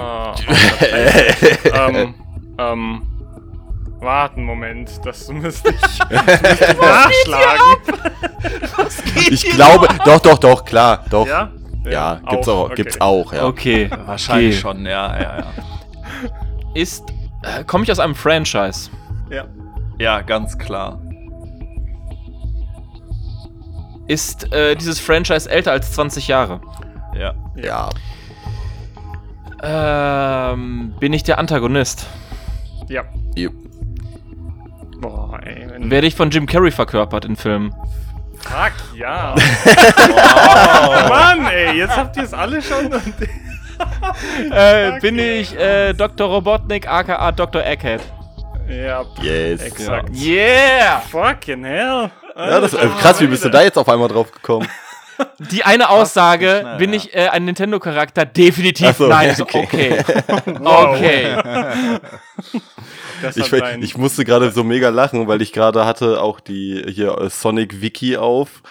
Ah, 0.00 0.34
ähm, 1.88 2.14
ähm, 2.58 3.02
warte 4.00 4.36
einen 4.36 4.46
Moment, 4.46 4.90
das 5.04 5.28
müsste 5.28 5.70
ich, 5.70 5.80
das 5.80 5.98
müsste 6.10 6.70
ich 6.70 6.80
nachschlagen. 6.80 7.76
Ich 9.30 9.44
glaube, 9.50 9.88
doch, 10.04 10.20
doch, 10.20 10.38
doch, 10.38 10.64
klar, 10.64 11.04
doch. 11.10 11.26
Ja, 11.26 11.50
Ja? 11.84 12.20
gibt's 12.30 12.48
auch, 12.48 12.64
okay. 12.64 12.74
gibt's 12.74 13.00
auch, 13.00 13.32
ja. 13.32 13.46
Okay, 13.46 13.90
Wahrscheinlich 14.06 14.64
okay. 14.64 14.76
schon, 14.76 14.86
ja, 14.86 15.20
ja, 15.20 15.38
ja. 15.38 15.44
Ist, 16.74 17.04
äh, 17.42 17.64
komme 17.64 17.84
ich 17.84 17.92
aus 17.92 17.98
einem 17.98 18.14
Franchise? 18.14 18.90
Ja. 19.30 19.44
Ja, 19.98 20.20
ganz 20.20 20.58
klar. 20.58 21.00
Ist 24.08 24.52
äh, 24.52 24.74
dieses 24.74 25.00
Franchise 25.00 25.50
älter 25.50 25.72
als 25.72 25.92
20 25.92 26.28
Jahre? 26.28 26.60
Ja. 27.14 27.34
Ja. 27.56 27.88
Ähm, 29.62 30.94
bin 30.98 31.12
ich 31.12 31.22
der 31.22 31.38
Antagonist? 31.38 32.06
Ja. 32.88 33.04
Jo. 33.36 33.50
Boah, 35.00 35.40
ey. 35.44 35.68
Werde 35.90 36.06
ich 36.06 36.14
von 36.14 36.30
Jim 36.30 36.46
Carrey 36.46 36.70
verkörpert 36.70 37.24
in 37.24 37.36
Filmen? 37.36 37.74
Fuck, 38.38 38.72
ja. 38.96 39.34
Oh, 40.04 41.08
Mann, 41.08 41.46
ey, 41.46 41.78
jetzt 41.78 41.96
habt 41.96 42.16
ihr 42.16 42.24
es 42.24 42.34
alle 42.34 42.60
schon. 42.60 42.90
Äh, 44.50 44.98
bin 45.00 45.18
ich 45.18 45.56
äh, 45.58 45.92
Dr. 45.92 46.28
Robotnik, 46.28 46.88
aka 46.88 47.30
Dr. 47.32 47.64
Egghead? 47.64 48.00
Ja, 48.72 49.04
Yes. 49.22 49.62
exakt. 49.62 50.10
Yeah! 50.16 51.00
Fucking 51.10 51.64
hell. 51.64 52.10
Ja, 52.36 52.60
das, 52.60 52.74
äh, 52.74 52.88
krass, 53.00 53.20
wie 53.20 53.26
bist 53.26 53.44
du 53.44 53.48
da 53.48 53.62
jetzt 53.62 53.76
auf 53.76 53.88
einmal 53.88 54.08
drauf 54.08 54.32
gekommen? 54.32 54.68
Die 55.52 55.62
eine 55.62 55.90
Aussage, 55.90 56.58
schnell, 56.60 56.78
bin 56.78 56.90
ja. 56.90 56.96
ich 56.96 57.14
äh, 57.14 57.28
ein 57.28 57.44
Nintendo-Charakter? 57.44 58.24
Definitiv 58.24 58.96
so, 58.96 59.06
nein. 59.06 59.34
ja, 59.36 59.44
okay. 59.44 60.00
okay. 60.00 60.04
Wow. 60.58 60.96
Okay. 60.96 61.36
Ich, 63.36 63.52
ich 63.52 63.96
musste 63.96 64.24
gerade 64.24 64.50
so 64.50 64.64
mega 64.64 64.88
lachen, 64.88 65.28
weil 65.28 65.42
ich 65.42 65.52
gerade 65.52 65.84
hatte 65.86 66.20
auch 66.20 66.40
die 66.40 66.82
hier 66.88 67.18
äh, 67.18 67.30
Sonic 67.30 67.80
Wiki 67.80 68.16
auf. 68.16 68.62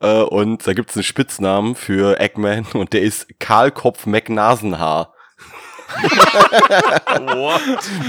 Äh, 0.00 0.22
und 0.22 0.66
da 0.66 0.72
gibt's 0.72 0.96
einen 0.96 1.02
Spitznamen 1.02 1.74
für 1.74 2.18
Eggman 2.20 2.66
und 2.72 2.92
der 2.92 3.02
ist 3.02 3.26
Karlkopf 3.38 4.06
McNasenhaar. 4.06 5.12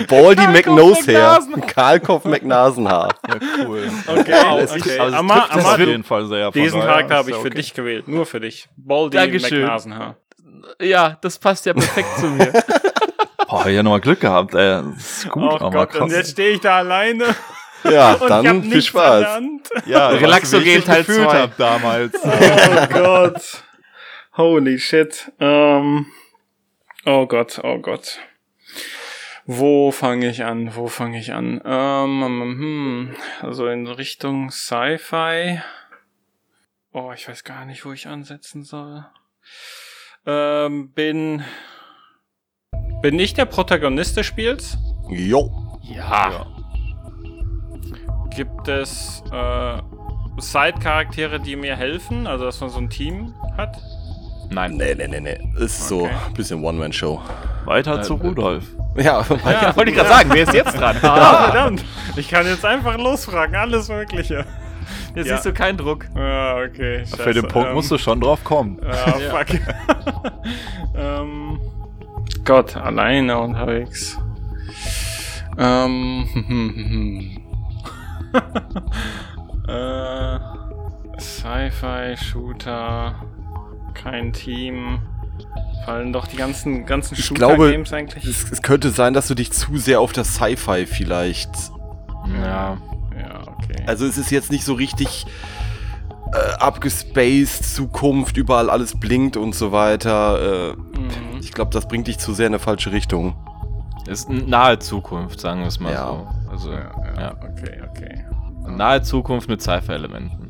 Baldy 0.07 0.47
McNosehair. 0.47 1.39
McNasenhaar. 1.39 1.67
Karlkopf 1.67 2.25
McNasenhaar. 2.25 3.09
Ja, 3.27 3.35
cool. 3.65 3.89
Okay, 4.07 4.31
Das 4.59 4.71
okay. 4.73 4.99
also 4.99 5.15
Amma, 5.17 5.45
es 5.49 5.51
Amma, 5.57 5.71
auf 5.73 5.79
jeden 5.79 6.03
Fall 6.03 6.25
sehr. 6.27 6.51
diesen 6.51 6.81
Charakter 6.81 7.15
habe 7.15 7.29
ich 7.31 7.35
für 7.35 7.41
okay. 7.47 7.49
dich 7.55 7.73
gewählt. 7.73 8.07
Nur 8.07 8.25
für 8.25 8.39
dich. 8.39 8.67
Baldy 8.77 9.17
Dankeschön. 9.17 9.61
McNasenhaar. 9.61 10.15
Ja, 10.81 11.17
das 11.21 11.37
passt 11.39 11.65
ja 11.65 11.73
perfekt 11.73 12.09
zu 12.19 12.27
mir. 12.27 12.51
Boah, 13.49 13.65
ich 13.65 13.75
ja 13.75 13.81
nochmal 13.81 14.01
Glück 14.01 14.19
gehabt, 14.19 14.53
ey. 14.53 14.81
Das 14.93 15.23
ist 15.23 15.29
gut, 15.29 15.43
Oh 15.43 15.55
aber 15.55 15.71
Gott, 15.71 15.89
krass. 15.91 16.01
und 16.01 16.11
jetzt 16.11 16.31
stehe 16.31 16.51
ich 16.51 16.59
da 16.59 16.77
alleine 16.77 17.25
Ja, 17.83 18.13
und 18.13 18.15
ich 18.17 18.21
hab 18.21 18.43
dann 18.43 18.61
viel 18.61 18.69
nichts 18.75 18.85
Spaß. 18.87 19.25
Hand. 19.25 19.69
ja, 19.87 20.09
Relaxo 20.09 20.43
weißt 20.43 20.53
du, 20.53 20.57
wie 20.57 20.59
ich 20.59 20.65
Gel 20.65 20.75
mich 20.75 20.85
Teil 20.85 21.03
gefühlt 21.03 21.29
zwei. 21.29 21.39
hab 21.41 21.57
damals. 21.57 22.13
Oh 22.23 22.87
Gott. 22.93 23.41
Holy 24.37 24.77
shit. 24.77 25.31
Ähm, 25.39 26.05
oh 27.05 27.25
Gott, 27.25 27.59
oh 27.63 27.79
Gott. 27.79 28.19
Wo 29.45 29.91
fange 29.91 30.29
ich 30.29 30.43
an? 30.43 30.75
Wo 30.75 30.88
fange 30.88 31.17
ich 31.17 31.33
an? 31.33 31.59
Ähm, 31.65 32.21
hm, 32.21 33.15
also 33.41 33.67
in 33.67 33.88
Richtung 33.88 34.51
Sci-Fi. 34.51 35.62
Oh, 36.91 37.12
ich 37.13 37.27
weiß 37.27 37.43
gar 37.43 37.65
nicht, 37.65 37.85
wo 37.85 37.91
ich 37.91 38.07
ansetzen 38.07 38.63
soll. 38.63 39.05
Ähm, 40.25 40.91
bin. 40.91 41.43
Bin 43.01 43.17
ich 43.17 43.33
der 43.33 43.45
Protagonist 43.45 44.17
des 44.17 44.25
Spiels? 44.25 44.77
Jo. 45.09 45.79
Ja. 45.81 46.45
Gibt 48.29 48.67
es 48.67 49.23
äh, 49.31 49.81
Side-Charaktere, 50.38 51.39
die 51.39 51.55
mir 51.55 51.75
helfen? 51.75 52.27
Also, 52.27 52.45
dass 52.45 52.62
man 52.62 52.69
so 52.69 52.77
ein 52.77 52.89
Team 52.89 53.33
hat? 53.57 53.81
Nein. 54.51 54.73
Nee, 54.77 54.95
nee, 54.95 55.07
nee, 55.07 55.19
nee. 55.19 55.38
Ist 55.63 55.88
so 55.88 56.01
Okay. 56.05 56.12
ein 56.27 56.33
bisschen 56.33 56.63
One-Man-Show. 56.63 57.21
Weiter 57.65 58.01
zu 58.01 58.15
Äh, 58.15 58.27
Rudolf. 58.27 58.63
Ja, 58.95 59.23
Ja, 59.45 59.75
wollte 59.75 59.91
ich 59.91 59.97
gerade 59.97 60.09
sagen, 60.09 60.29
wer 60.33 60.43
ist 60.43 60.53
jetzt 60.53 60.77
dran? 60.79 60.95
Ah, 61.03 61.51
verdammt. 61.51 61.85
Ich 62.15 62.27
kann 62.29 62.45
jetzt 62.47 62.65
einfach 62.65 62.97
losfragen, 62.97 63.55
alles 63.55 63.88
Mögliche. 63.89 64.45
jetzt 65.15 65.27
Ja. 65.27 65.35
siehst 65.35 65.45
du 65.45 65.53
keinen 65.53 65.77
Druck. 65.77 66.05
Ja, 66.15 66.57
okay. 66.57 66.99
Scheiße. 67.05 67.17
Für 67.17 67.33
den 67.33 67.47
Punkt 67.47 67.69
ähm, 67.69 67.75
musst 67.75 67.91
du 67.91 67.97
schon 67.99 68.19
drauf 68.19 68.43
kommen. 68.43 68.79
Ah, 68.83 69.12
fuck. 69.29 69.47
ähm, 70.95 71.59
Gott, 72.43 72.75
alleine 72.75 73.38
unterwegs. 73.39 74.17
Ähm, 75.57 76.25
äh, 79.67 80.39
Sci-Fi, 81.19 82.15
Shooter, 82.17 83.15
kein 84.03 84.33
Team. 84.33 84.99
Fallen 85.85 86.12
doch 86.13 86.27
die 86.27 86.38
ganzen, 86.38 86.85
ganzen 86.85 87.15
Ich 87.17 87.33
glaube, 87.33 87.55
Shooter-Games 87.55 87.93
eigentlich. 87.93 88.25
Es, 88.25 88.51
es 88.51 88.62
könnte 88.62 88.89
sein, 88.89 89.13
dass 89.13 89.27
du 89.27 89.35
dich 89.35 89.51
zu 89.51 89.77
sehr 89.77 90.01
auf 90.01 90.12
das 90.12 90.35
Sci-Fi 90.35 90.85
vielleicht. 90.85 91.49
Ja. 92.41 92.77
Ja, 93.17 93.41
okay. 93.47 93.83
Also 93.88 94.05
es 94.05 94.17
ist 94.17 94.29
jetzt 94.31 94.51
nicht 94.51 94.63
so 94.65 94.73
richtig 94.73 95.25
äh, 96.33 96.53
abgespaced, 96.59 97.63
Zukunft, 97.65 98.38
überall 98.38 98.69
alles 98.69 98.99
blinkt 98.99 99.35
und 99.38 99.55
so 99.55 99.71
weiter. 99.71 100.71
Äh, 100.73 100.75
Mhm. 100.99 101.39
ich 101.39 101.53
glaube, 101.53 101.71
das 101.71 101.88
bringt 101.88 102.07
dich 102.07 102.19
zu 102.19 102.33
sehr 102.33 102.47
in 102.47 102.53
eine 102.53 102.59
falsche 102.59 102.91
Richtung. 102.91 103.35
Ist 104.07 104.29
nahe 104.29 104.79
Zukunft, 104.79 105.39
sagen 105.39 105.62
wir 105.62 105.67
es 105.67 105.79
mal 105.79 105.93
Ja. 105.93 106.07
so. 106.07 106.27
Also, 106.51 106.71
Ja, 106.71 106.91
ja, 107.15 107.21
ja. 107.21 107.35
okay, 107.41 107.81
okay. 107.89 108.25
Nahe 108.67 109.01
Zukunft 109.01 109.49
mit 109.49 109.62
Sci-Fi-Elementen. 109.62 110.48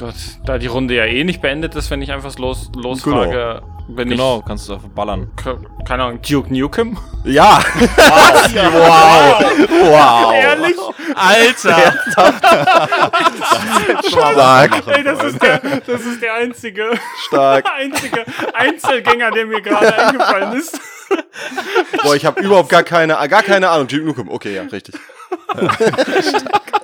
Ja. 0.00 0.06
Gott, 0.06 0.14
da 0.46 0.58
die 0.58 0.66
Runde 0.66 0.94
ja 0.94 1.04
eh 1.04 1.24
nicht 1.24 1.42
beendet 1.42 1.74
ist, 1.74 1.90
wenn 1.90 2.00
ich 2.02 2.10
einfach 2.12 2.36
los, 2.38 2.70
losfrage, 2.74 3.62
bin 3.88 4.08
Genau, 4.08 4.40
kannst 4.46 4.68
du 4.68 4.74
einfach 4.74 4.88
ballern. 4.88 5.30
ich, 5.36 5.44
ke- 5.44 5.58
keine 5.86 6.04
Ahnung, 6.04 6.20
Duke 6.22 6.52
Nukem? 6.54 6.96
Ja! 7.24 7.60
wow! 7.74 9.44
Wow! 9.68 10.32
Ehrlich? 10.34 10.76
Alter! 11.14 11.94
Stark! 14.08 14.82
Ey, 14.86 15.02
das 15.04 15.22
ist 15.24 15.42
der, 15.42 15.58
das 15.58 16.00
ist 16.02 16.22
der 16.22 16.34
einzige, 16.34 16.90
Stark! 17.26 17.66
einzige 17.78 18.24
Einzelgänger, 18.54 19.30
der 19.32 19.46
mir 19.46 19.60
gerade 19.60 19.96
eingefallen 19.98 20.58
ist. 20.58 20.80
Boah, 22.02 22.14
ich 22.14 22.24
habe 22.24 22.40
überhaupt 22.40 22.68
gar 22.68 22.84
keine, 22.84 23.14
gar 23.28 23.42
keine 23.42 23.68
Ahnung. 23.68 23.88
Duke 23.88 24.04
Nukem. 24.04 24.28
Okay, 24.28 24.54
ja, 24.54 24.62
richtig. 24.62 24.94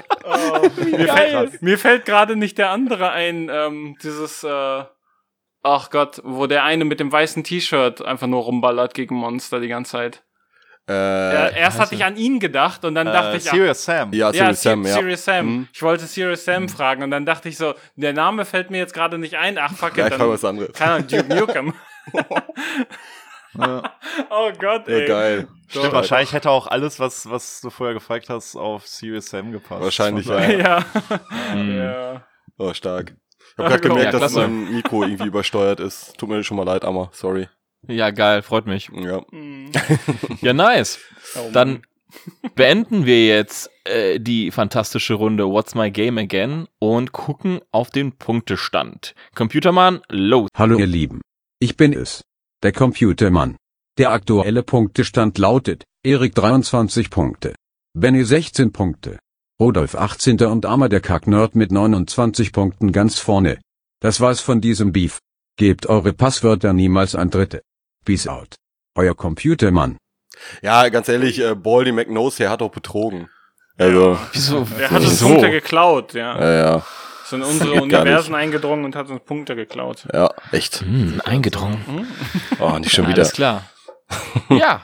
Mir 0.84 1.08
fällt, 1.08 1.62
mir 1.62 1.78
fällt 1.78 2.04
gerade 2.04 2.36
nicht 2.36 2.58
der 2.58 2.70
andere 2.70 3.10
ein, 3.10 3.48
ähm, 3.52 3.96
dieses, 4.02 4.42
äh, 4.44 4.84
ach 5.62 5.90
Gott, 5.90 6.20
wo 6.24 6.46
der 6.46 6.64
eine 6.64 6.84
mit 6.84 7.00
dem 7.00 7.10
weißen 7.12 7.44
T-Shirt 7.44 8.02
einfach 8.04 8.26
nur 8.26 8.42
rumballert 8.42 8.94
gegen 8.94 9.14
Monster 9.16 9.60
die 9.60 9.68
ganze 9.68 9.92
Zeit. 9.92 10.22
Äh, 10.88 10.92
Ja, 10.94 11.48
erst 11.48 11.80
hatte 11.80 11.96
ich 11.96 12.04
an 12.04 12.16
ihn 12.16 12.38
gedacht 12.38 12.84
und 12.84 12.94
dann 12.94 13.06
dachte 13.06 13.32
Äh, 13.32 13.36
ich, 13.38 13.48
ach, 13.48 13.52
Serious 13.54 13.84
Sam. 13.84 14.12
ja, 14.12 14.30
ja, 14.30 14.32
Serious 14.32 14.62
Sam, 14.62 14.84
ja. 14.86 14.92
Serious 14.94 15.24
Sam. 15.24 15.46
Mhm. 15.46 15.68
Ich 15.72 15.82
wollte 15.82 16.04
Serious 16.06 16.44
Sam 16.44 16.68
fragen 16.68 17.02
und 17.02 17.10
dann 17.10 17.26
dachte 17.26 17.48
ich 17.48 17.56
so, 17.56 17.74
der 17.96 18.12
Name 18.12 18.44
fällt 18.44 18.70
mir 18.70 18.78
jetzt 18.78 18.94
gerade 18.94 19.18
nicht 19.18 19.34
ein. 19.36 19.58
Ach 19.58 19.72
fuck 19.74 19.96
Ja, 19.96 20.06
it, 20.06 20.12
ich 20.12 20.18
war 20.20 20.26
dann 20.26 20.34
was 20.34 20.44
anderes. 20.44 20.72
keine 20.74 20.92
Ahnung, 20.92 21.08
Duke 21.08 21.34
Nukem. 21.34 21.74
Ja. 23.58 23.82
oh 24.30 24.50
Gott, 24.58 24.88
Ja, 24.88 24.94
ey. 24.94 25.06
geil. 25.06 25.48
Stimmt, 25.68 25.92
wahrscheinlich 25.92 26.32
hätte 26.32 26.50
auch 26.50 26.66
alles, 26.66 27.00
was, 27.00 27.28
was 27.28 27.60
du 27.60 27.70
vorher 27.70 27.94
gefragt 27.94 28.28
hast, 28.30 28.56
auf 28.56 28.86
Serious 28.86 29.26
Sam 29.30 29.52
gepasst. 29.52 29.82
Wahrscheinlich, 29.82 30.26
ja. 30.26 30.48
Ja. 30.50 30.84
Mhm. 31.54 31.76
ja. 31.76 32.26
Oh, 32.58 32.72
stark. 32.72 33.14
Ich 33.38 33.58
Ja, 33.58 33.64
habe 33.64 33.68
gerade 33.80 33.88
gemerkt, 33.88 34.12
Ja, 34.14 34.18
dass 34.20 34.34
mein 34.34 34.72
Mikro 34.74 35.02
irgendwie 35.02 35.26
übersteuert 35.26 35.80
ist. 35.80 36.16
Tut 36.18 36.28
mir 36.28 36.42
schon 36.44 36.56
mal 36.56 36.64
leid, 36.64 36.84
Amma. 36.84 37.08
Sorry. 37.12 37.48
Ja, 37.88 38.10
geil, 38.10 38.42
freut 38.42 38.66
mich. 38.66 38.90
Ja. 38.92 39.22
Mhm. 39.30 39.70
Ja, 40.40 40.52
nice. 40.52 40.98
Oh, 41.36 41.50
Dann 41.52 41.82
beenden 42.54 43.04
wir 43.06 43.26
jetzt 43.26 43.70
äh, 43.84 44.18
die 44.18 44.50
fantastische 44.50 45.14
Runde 45.14 45.46
What's 45.48 45.74
My 45.74 45.90
Game 45.90 46.18
Again 46.18 46.66
und 46.78 47.12
gucken 47.12 47.60
auf 47.72 47.90
den 47.90 48.12
Punktestand. 48.16 49.14
Computermann, 49.34 50.00
los. 50.08 50.48
Hallo 50.56 50.78
ihr 50.78 50.86
Lieben. 50.86 51.20
Ich 51.58 51.76
bin 51.76 51.92
es. 51.92 52.22
Der 52.66 52.72
Computermann. 52.72 53.56
Der 53.96 54.10
aktuelle 54.10 54.64
Punktestand 54.64 55.38
lautet, 55.38 55.84
Erik 56.02 56.34
23 56.34 57.10
Punkte. 57.10 57.54
Benny 57.94 58.24
16 58.24 58.72
Punkte. 58.72 59.20
Rodolf 59.60 59.94
18. 59.94 60.40
und 60.46 60.66
Armer 60.66 60.88
der 60.88 61.00
Kacknerd 61.00 61.54
mit 61.54 61.70
29 61.70 62.50
Punkten 62.50 62.90
ganz 62.90 63.20
vorne. 63.20 63.60
Das 64.00 64.20
war's 64.20 64.40
von 64.40 64.60
diesem 64.60 64.90
Beef. 64.90 65.20
Gebt 65.56 65.86
eure 65.86 66.12
Passwörter 66.12 66.72
niemals 66.72 67.14
an 67.14 67.30
Dritte. 67.30 67.62
Peace 68.04 68.26
out. 68.26 68.56
Euer 68.96 69.14
Computermann. 69.14 69.96
Ja, 70.60 70.88
ganz 70.88 71.08
ehrlich, 71.08 71.38
äh, 71.38 71.54
Baldy 71.54 71.92
McNose 71.92 72.38
hier 72.38 72.50
hat 72.50 72.62
auch 72.62 72.72
betrogen. 72.72 73.28
Also, 73.78 74.18
Wieso? 74.32 74.66
Er 74.76 74.90
hat 74.90 75.02
uns? 75.02 75.20
Punkte 75.20 75.52
geklaut, 75.52 76.14
ja. 76.14 76.36
ja, 76.40 76.52
ja. 76.52 76.86
Ist 77.26 77.32
in 77.32 77.42
unsere 77.42 77.82
Universen 77.82 78.36
eingedrungen 78.36 78.84
und 78.84 78.94
hat 78.94 79.10
uns 79.10 79.20
Punkte 79.24 79.56
geklaut. 79.56 80.06
Ja, 80.14 80.30
echt. 80.52 80.82
Hm, 80.82 81.20
eingedrungen. 81.24 82.06
Oh, 82.60 82.78
nicht 82.78 82.92
schon 82.92 83.04
wieder. 83.08 83.22
Alles 83.22 83.32
klar. 83.32 83.64
ja. 84.48 84.82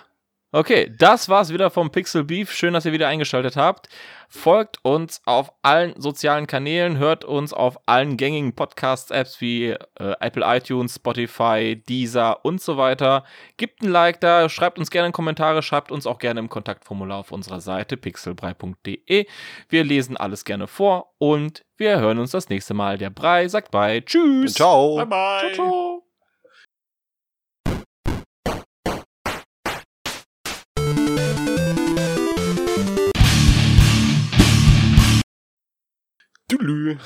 Okay, 0.55 0.93
das 0.99 1.31
war's 1.31 1.51
wieder 1.51 1.71
vom 1.71 1.91
Pixel 1.91 2.25
Beef. 2.25 2.53
Schön, 2.53 2.75
dass 2.75 2.85
ihr 2.85 2.93
wieder 2.93 3.09
eingeschaltet 3.09 3.57
habt. 3.57 3.89
Folgt 4.29 4.85
uns 4.85 5.23
auf 5.25 5.51
allen 5.63 5.99
sozialen 5.99 6.47
Kanälen, 6.47 6.99
hört 6.99 7.25
uns 7.25 7.55
auf 7.55 7.79
allen 7.87 8.19
gängigen 8.19 8.55
Podcast-Apps 8.55 9.41
wie 9.41 9.69
äh, 9.71 9.79
Apple 10.21 10.45
iTunes, 10.47 10.97
Spotify, 10.97 11.83
Deezer 11.89 12.45
und 12.45 12.61
so 12.61 12.77
weiter. 12.77 13.25
Gebt 13.57 13.83
ein 13.83 13.89
Like 13.89 14.21
da, 14.21 14.51
schreibt 14.51 14.79
uns 14.79 14.91
gerne 14.91 15.07
in 15.07 15.13
Kommentare, 15.13 15.63
schreibt 15.63 15.91
uns 15.91 16.07
auch 16.07 16.19
gerne 16.19 16.41
im 16.41 16.51
Kontaktformular 16.51 17.19
auf 17.19 17.33
unserer 17.33 17.63
Seite 17.63 17.97
pixelbrei.de. 17.97 19.27
Wir 19.71 19.85
lesen 19.85 20.19
alles 20.19 20.45
gerne 20.45 20.67
vor 20.67 21.15
und 21.17 21.65
wir 21.79 21.99
hören 21.99 22.19
uns 22.19 22.33
das 22.33 22.51
nächste 22.51 22.75
Mal. 22.75 22.99
Der 22.99 23.11
Brei 23.11 23.49
sagt 23.49 23.71
bye. 23.71 24.05
Tschüss. 24.05 24.53
Ciao. 24.53 24.97
Bye 24.97 25.07
bye. 25.07 25.39
Ciao, 25.41 25.55
ciao. 25.55 25.92
Dülü. 36.53 36.99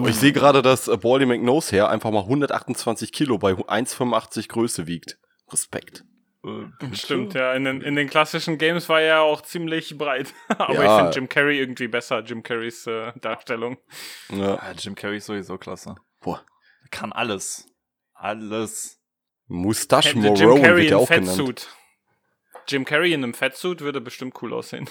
Oh, 0.00 0.06
ich 0.06 0.16
sehe 0.16 0.32
gerade, 0.32 0.62
dass 0.62 0.88
äh, 0.88 0.96
Baldy 0.96 1.26
McNose 1.26 1.74
her 1.74 1.88
einfach 1.88 2.10
mal 2.10 2.20
128 2.22 3.12
Kilo 3.12 3.38
bei 3.38 3.52
1,85 3.52 4.48
Größe 4.48 4.86
wiegt. 4.86 5.18
Respekt. 5.50 6.04
Äh, 6.44 6.94
Stimmt, 6.94 7.34
ja. 7.34 7.52
In 7.54 7.64
den, 7.64 7.80
in 7.80 7.96
den 7.96 8.08
klassischen 8.08 8.58
Games 8.58 8.88
war 8.88 9.00
er 9.00 9.06
ja 9.06 9.20
auch 9.20 9.40
ziemlich 9.42 9.96
breit. 9.98 10.32
Aber 10.48 10.74
Ja. 10.74 10.82
ich 10.84 11.02
finde 11.02 11.14
Jim 11.18 11.28
Carrey 11.28 11.58
irgendwie 11.58 11.88
besser, 11.88 12.20
Jim 12.20 12.42
Carreys 12.42 12.86
äh, 12.86 13.12
Darstellung. 13.20 13.78
Ja. 14.30 14.54
Ja, 14.54 14.72
Jim 14.78 14.94
Carrey 14.94 15.18
ist 15.18 15.26
sowieso 15.26 15.58
klasse. 15.58 15.96
Boah. 16.20 16.42
Er 16.82 16.88
kann 16.90 17.12
alles. 17.12 17.66
Alles. 18.14 19.00
Mustache 19.46 20.08
Hätte 20.10 20.18
Morone 20.18 20.38
Jim 20.54 20.62
Carrey 20.62 20.82
wird 20.82 20.90
ja 20.90 20.96
auch 20.98 21.08
genannt. 21.08 21.28
Fettsuit. 21.28 21.68
Jim 22.68 22.84
Carrey 22.84 23.12
in 23.14 23.24
einem 23.24 23.34
Fettsuit 23.34 23.80
würde 23.80 24.00
bestimmt 24.00 24.40
cool 24.42 24.52
aussehen. 24.52 24.90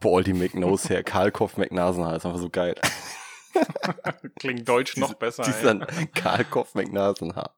Baldy 0.00 0.34
McNose 0.34 0.88
her, 0.88 1.02
Karlkopf 1.02 1.56
McNasenhaar, 1.56 2.14
ist 2.16 2.26
einfach 2.26 2.38
so 2.38 2.50
geil. 2.50 2.74
Klingt 4.38 4.68
deutsch 4.68 4.96
noch 4.96 5.14
besser. 5.14 5.44
ey. 5.46 5.52
Dieser 5.52 5.78
Karlkopf 6.14 6.74
McNasenhaar. 6.74 7.54